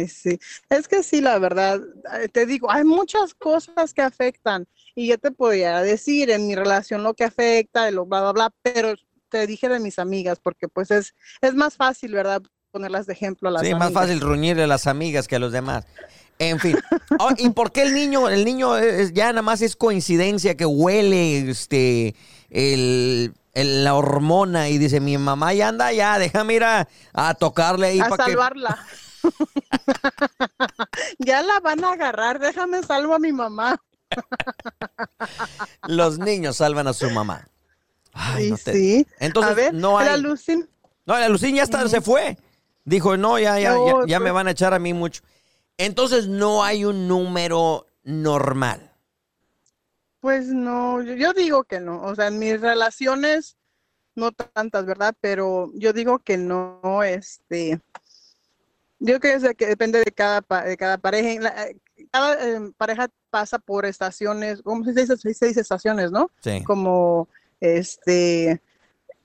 Sí, 0.08 0.38
es 0.68 0.86
que 0.88 1.02
sí, 1.02 1.20
la 1.20 1.38
verdad, 1.40 1.80
eh, 2.20 2.28
te 2.28 2.46
digo, 2.46 2.70
hay 2.70 2.84
muchas 2.84 3.34
cosas 3.34 3.92
que 3.92 4.00
afectan 4.02 4.66
y 4.94 5.08
yo 5.08 5.18
te 5.18 5.32
podría 5.32 5.80
decir 5.82 6.30
en 6.30 6.46
mi 6.46 6.54
relación 6.54 7.02
lo 7.02 7.14
que 7.14 7.24
afecta, 7.24 7.90
lo 7.90 8.06
bla, 8.06 8.20
bla, 8.22 8.32
bla, 8.32 8.50
pero 8.62 8.94
te 9.28 9.44
dije 9.48 9.68
de 9.68 9.80
mis 9.80 9.98
amigas 9.98 10.38
porque 10.40 10.68
pues 10.68 10.92
es, 10.92 11.14
es 11.40 11.54
más 11.54 11.74
fácil, 11.76 12.12
¿verdad? 12.12 12.42
Ponerlas 12.70 13.06
de 13.06 13.14
ejemplo 13.14 13.48
a 13.48 13.52
las 13.52 13.62
Sí, 13.62 13.72
más 13.74 13.86
amigas. 13.88 14.02
fácil 14.04 14.20
ruñirle 14.20 14.62
a 14.62 14.66
las 14.68 14.86
amigas 14.86 15.26
que 15.26 15.34
a 15.34 15.40
los 15.40 15.50
demás. 15.50 15.84
En 16.38 16.58
fin. 16.60 16.76
Oh, 17.18 17.30
¿Y 17.38 17.48
por 17.50 17.72
qué 17.72 17.82
el 17.82 17.94
niño, 17.94 18.28
el 18.28 18.44
niño 18.44 18.76
es- 18.76 19.12
ya 19.14 19.28
nada 19.32 19.42
más 19.42 19.62
es 19.62 19.74
coincidencia 19.76 20.54
que 20.56 20.66
huele 20.66 21.48
este 21.50 22.14
el, 22.50 23.32
el- 23.54 23.84
la 23.84 23.94
hormona 23.94 24.68
y 24.68 24.76
dice, 24.78 25.00
mi 25.00 25.16
mamá 25.16 25.54
ya 25.54 25.68
anda 25.68 25.92
ya, 25.92 26.18
déjame 26.18 26.54
ir 26.54 26.64
a, 26.64 26.88
a 27.14 27.34
tocarle 27.34 27.86
ahí 27.88 28.00
a 28.00 28.08
para 28.08 28.24
que... 28.26 28.30
salvarla. 28.32 28.78
ya 31.18 31.42
la 31.42 31.58
van 31.60 31.84
a 31.84 31.92
agarrar, 31.92 32.38
déjame 32.38 32.82
salvo 32.82 33.14
a 33.14 33.18
mi 33.18 33.32
mamá. 33.32 33.80
Los 35.88 36.18
niños 36.18 36.56
salvan 36.56 36.86
a 36.86 36.92
su 36.92 37.10
mamá. 37.10 37.48
Ay, 38.12 38.44
Sí, 38.44 38.50
no 38.50 38.56
te- 38.58 38.72
sí. 38.72 39.06
Entonces, 39.18 39.52
a 39.52 39.54
ver, 39.54 39.74
no 39.74 39.98
hay... 39.98 40.06
la 40.06 40.16
Lucin, 40.16 40.68
No, 41.04 41.18
la 41.18 41.28
Lucín 41.28 41.54
ya 41.54 41.62
está, 41.62 41.86
se 41.88 42.00
fue. 42.00 42.38
Dijo, 42.84 43.16
no, 43.16 43.38
ya, 43.38 43.58
ya, 43.58 43.74
No, 43.74 44.02
ya, 44.02 44.06
ya 44.06 44.18
me 44.20 44.26
pues- 44.26 44.34
van 44.34 44.48
a 44.48 44.50
echar 44.52 44.74
a 44.74 44.78
mí 44.78 44.92
mucho. 44.94 45.22
Entonces 45.78 46.26
no 46.28 46.64
hay 46.64 46.84
un 46.84 47.06
número 47.08 47.86
normal. 48.02 48.92
Pues 50.20 50.46
no, 50.46 51.02
yo, 51.02 51.32
digo 51.34 51.64
que 51.64 51.80
no. 51.80 52.02
O 52.02 52.14
sea, 52.14 52.28
en 52.28 52.38
mis 52.38 52.60
relaciones, 52.60 53.56
no 54.14 54.32
tantas, 54.32 54.86
¿verdad? 54.86 55.14
Pero 55.20 55.70
yo 55.74 55.92
digo 55.92 56.18
que 56.18 56.36
no, 56.36 57.02
este. 57.02 57.80
Yo 58.98 59.20
creo 59.20 59.54
que, 59.54 59.66
depende 59.66 59.98
de 60.02 60.10
cada, 60.10 60.40
de 60.64 60.76
cada 60.76 60.96
pareja. 60.98 61.40
La- 61.40 61.66
eh, 61.68 61.76
Cada 62.10 62.34
eh, 62.34 62.72
pareja 62.76 63.08
pasa 63.30 63.58
por 63.58 63.84
estaciones, 63.86 64.62
¿cómo 64.62 64.84
se 64.84 64.92
dice? 64.92 65.16
Se 65.16 65.28
dice 65.46 65.60
estaciones, 65.60 66.10
¿no? 66.10 66.30
Sí. 66.40 66.62
Como, 66.64 67.28
este, 67.60 68.60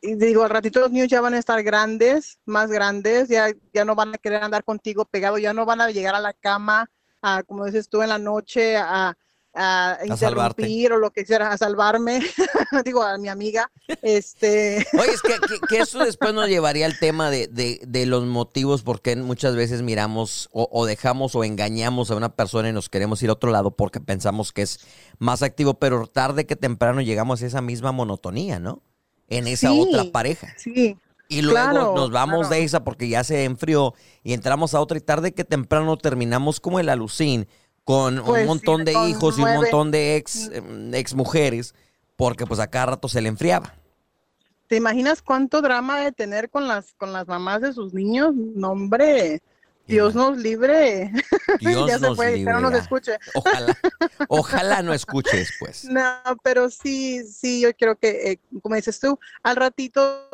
y 0.02 0.16
digo, 0.16 0.44
al 0.44 0.50
ratito 0.50 0.80
los 0.80 0.92
niños 0.92 1.08
ya 1.10 1.22
van 1.22 1.34
a 1.36 1.40
estar 1.40 1.62
grandes, 1.64 2.40
más 2.46 2.70
grandes, 2.72 3.30
ya, 3.30 3.48
ya 3.74 3.86
no 3.86 3.96
van 3.96 4.16
a 4.16 4.18
querer 4.18 4.44
andar 4.44 4.64
contigo 4.64 5.06
pegado, 5.06 5.38
ya 5.38 5.54
no 5.54 5.66
van 5.66 5.82
a 5.82 5.92
llegar 5.92 6.16
a 6.16 6.20
la 6.20 6.34
cama, 6.34 6.90
a, 7.22 7.44
como 7.44 7.66
dices 7.66 7.88
tú, 7.88 8.02
en 8.02 8.10
la 8.10 8.18
noche, 8.18 8.78
a, 8.78 9.16
a 9.54 9.98
salvarte. 10.18 10.62
interrumpir 10.64 10.94
o 10.94 10.98
lo 10.98 11.12
que 11.12 11.26
sea, 11.26 11.52
a 11.52 11.58
salvarme, 11.58 12.22
digo, 12.86 13.04
a 13.04 13.18
mi 13.18 13.28
amiga, 13.28 13.70
este... 14.02 14.86
Oye, 14.98 15.12
es 15.12 15.22
que, 15.22 15.34
que- 15.48 15.60
que 15.68 15.78
eso 15.80 16.00
después 16.06 16.34
nos 16.34 16.48
llevaría 16.48 16.86
al 16.86 16.98
tema 16.98 17.30
de, 17.30 17.48
de- 17.48 17.82
de 17.86 18.06
los 18.06 18.26
motivos 18.26 18.82
por 18.82 19.02
qué 19.02 19.16
muchas 19.18 19.56
veces 19.56 19.82
miramos 19.82 20.50
o, 20.54 20.68
o 20.72 20.86
dejamos 20.86 21.36
o 21.36 21.44
engañamos 21.44 22.10
a 22.12 22.16
una 22.16 22.36
persona 22.36 22.70
y 22.70 22.74
nos 22.74 22.90
queremos 22.90 23.22
ir 23.24 23.30
a 23.30 23.34
otro 23.34 23.52
lado 23.52 23.76
porque 23.76 24.00
pensamos 24.00 24.52
que 24.54 24.62
es 24.64 24.80
más 25.20 25.44
activo, 25.44 25.76
pero 25.76 26.08
tarde 26.08 26.46
que 26.46 26.56
temprano 26.56 27.02
llegamos 27.02 27.42
a 27.44 27.46
esa 27.46 27.62
misma 27.62 27.92
monotonía, 27.92 28.58
¿no? 28.60 28.82
En 29.32 29.48
esa 29.48 29.70
Sí, 29.70 29.80
otra 29.80 30.12
pareja. 30.12 30.54
Sí. 30.58 30.98
Y 31.28 31.42
luego 31.42 31.72
Claro, 31.72 31.96
nos 31.96 32.12
vamos 32.12 32.48
claro. 32.48 32.56
de 32.56 32.64
esa 32.64 32.84
porque 32.84 33.08
ya 33.08 33.24
se 33.24 33.46
enfrió 33.46 33.94
y 34.24 34.34
entramos 34.34 34.74
a 34.76 34.82
otra 34.82 34.98
y 34.98 35.02
tarde 35.02 35.34
que 35.34 35.46
temprano 35.46 35.98
terminamos 35.98 36.60
como 36.60 36.80
el 36.80 36.90
alucín 36.90 37.48
con 37.86 38.22
Pues 38.24 38.42
un 38.42 38.48
montón 38.48 38.80
sí, 38.80 38.86
de 38.94 39.10
hijos 39.10 39.40
y 39.40 39.42
un 39.42 39.54
montón 39.56 39.92
de 39.92 40.18
ex, 40.18 40.50
em, 40.54 40.94
ex 40.94 41.14
mujeres 41.16 41.74
porque 42.18 42.46
pues 42.46 42.60
a 42.60 42.68
cada 42.68 42.88
rato 42.88 43.08
se 43.08 43.22
le 43.22 43.30
enfriaba. 43.30 43.74
¿Te 44.68 44.76
imaginas 44.76 45.22
cuánto 45.22 45.62
drama 45.62 46.00
de 46.02 46.12
tener 46.12 46.50
con 46.50 46.68
las, 46.68 46.94
con 46.94 47.12
las 47.12 47.28
mamás 47.28 47.62
de 47.62 47.74
sus 47.74 47.94
niños? 47.94 48.34
No, 48.36 48.72
hombre, 48.72 49.42
Dios 49.92 50.16
nos 50.16 50.38
libre. 50.38 51.12
Dios 51.60 51.88
ya 51.88 52.00
se 52.00 52.06
nos 52.08 52.16
fue, 52.16 52.42
pero 52.46 52.60
no 52.60 52.70
nos 52.70 52.80
escuche. 52.84 53.18
Ojalá, 53.34 53.78
ojalá 54.30 54.82
no 54.82 54.94
escuche 54.94 55.38
después. 55.38 55.86
No, 55.86 56.02
pero 56.44 56.70
sí, 56.70 57.24
sí, 57.28 57.62
yo 57.62 57.74
creo 57.76 57.96
que, 57.98 58.32
eh, 58.32 58.40
como 58.62 58.76
dices 58.76 59.00
tú, 59.00 59.20
al 59.44 59.56
ratito 59.56 60.30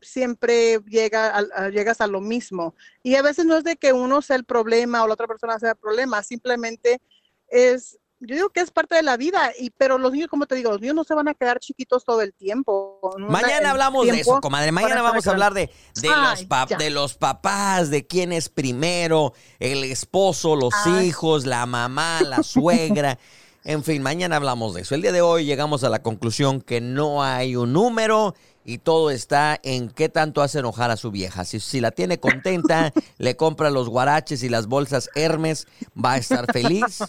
siempre 0.00 0.78
llega 0.86 1.36
a- 1.36 1.68
llegas 1.70 2.00
a 2.00 2.06
lo 2.06 2.20
mismo. 2.20 2.74
Y 3.02 3.16
a 3.16 3.22
veces 3.22 3.44
no 3.46 3.56
es 3.56 3.64
de 3.64 3.76
que 3.76 3.92
uno 3.92 4.22
sea 4.22 4.36
el 4.36 4.44
problema 4.44 5.02
o 5.02 5.06
la 5.06 5.14
otra 5.14 5.26
persona 5.26 5.58
sea 5.58 5.70
el 5.70 5.76
problema, 5.76 6.22
simplemente 6.22 7.00
es, 7.48 7.98
yo 8.20 8.34
digo 8.34 8.48
que 8.50 8.60
es 8.60 8.70
parte 8.70 8.96
de 8.96 9.02
la 9.02 9.16
vida, 9.16 9.52
y 9.58 9.70
pero 9.70 9.96
los 9.98 10.12
niños, 10.12 10.28
como 10.28 10.46
te 10.46 10.54
digo, 10.56 10.70
los 10.72 10.80
niños 10.80 10.96
no 10.96 11.04
se 11.04 11.14
van 11.14 11.28
a 11.28 11.34
quedar 11.34 11.60
chiquitos 11.60 12.04
todo 12.04 12.20
el 12.22 12.32
tiempo. 12.34 12.98
Una- 13.16 13.28
Mañana 13.28 13.70
hablamos 13.70 14.06
de 14.06 14.20
eso, 14.20 14.40
comadre. 14.40 14.72
Mañana 14.72 15.02
vamos 15.02 15.26
a 15.26 15.30
hablar 15.30 15.54
de, 15.54 15.70
de, 16.00 16.08
los 16.08 16.46
Ay, 16.50 16.76
de 16.78 16.90
los 16.90 17.14
papás, 17.14 17.90
de 17.90 18.06
quién 18.06 18.32
es 18.32 18.48
primero, 18.48 19.32
el 19.60 19.84
esposo, 19.84 20.56
los 20.56 20.74
Ay. 20.84 21.06
hijos, 21.06 21.46
la 21.46 21.64
mamá, 21.66 22.20
la 22.22 22.42
suegra. 22.42 23.18
En 23.64 23.84
fin, 23.84 24.02
mañana 24.02 24.36
hablamos 24.36 24.74
de 24.74 24.80
eso. 24.82 24.94
El 24.94 25.02
día 25.02 25.12
de 25.12 25.20
hoy 25.20 25.44
llegamos 25.44 25.84
a 25.84 25.88
la 25.90 26.02
conclusión 26.02 26.60
que 26.62 26.80
no 26.80 27.22
hay 27.22 27.54
un 27.54 27.72
número 27.72 28.34
y 28.68 28.76
todo 28.76 29.08
está 29.10 29.58
en 29.62 29.88
qué 29.88 30.10
tanto 30.10 30.42
hace 30.42 30.58
enojar 30.58 30.90
a 30.90 30.98
su 30.98 31.10
vieja. 31.10 31.46
Si, 31.46 31.58
si 31.58 31.80
la 31.80 31.90
tiene 31.90 32.20
contenta, 32.20 32.92
le 33.16 33.34
compra 33.34 33.70
los 33.70 33.88
guaraches 33.88 34.42
y 34.42 34.50
las 34.50 34.66
bolsas 34.66 35.08
Hermes, 35.14 35.66
va 35.96 36.12
a 36.12 36.16
estar 36.18 36.52
feliz. 36.52 37.02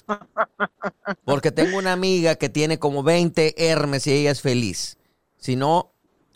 Porque 1.26 1.52
tengo 1.52 1.78
una 1.78 1.92
amiga 1.92 2.36
que 2.36 2.48
tiene 2.48 2.80
como 2.80 3.04
20 3.04 3.56
Hermes 3.58 4.08
y 4.08 4.14
ella 4.14 4.32
es 4.32 4.40
feliz. 4.40 4.98
Si 5.36 5.58
no, 5.58 5.92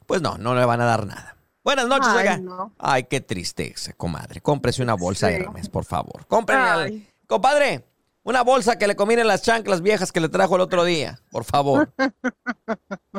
pues 0.08 0.22
no, 0.22 0.38
no 0.38 0.56
le 0.56 0.66
van 0.66 0.82
a 0.82 0.86
dar 0.86 1.08
nada. 1.08 1.38
Buenas 1.64 1.88
noches, 1.88 2.10
Ay, 2.10 2.18
oiga. 2.18 2.38
no. 2.40 2.74
Ay, 2.78 3.06
qué 3.06 3.22
tristeza, 3.22 3.94
comadre. 3.94 4.42
Cómprese 4.42 4.84
una 4.84 4.96
bolsa 4.96 5.30
Sí. 5.30 5.36
Hermes, 5.36 5.70
por 5.70 5.86
favor. 5.86 6.28
Cómprenle. 6.28 7.08
Compadre, 7.28 7.86
una 8.24 8.42
bolsa 8.42 8.78
que 8.78 8.88
le 8.88 8.98
combine 8.98 9.24
las 9.24 9.42
chanclas 9.42 9.82
viejas 9.82 10.12
que 10.12 10.20
le 10.20 10.28
trajo 10.28 10.56
el 10.56 10.62
otro 10.62 10.84
día, 10.84 11.22
por 11.32 11.46
favor. 11.46 11.94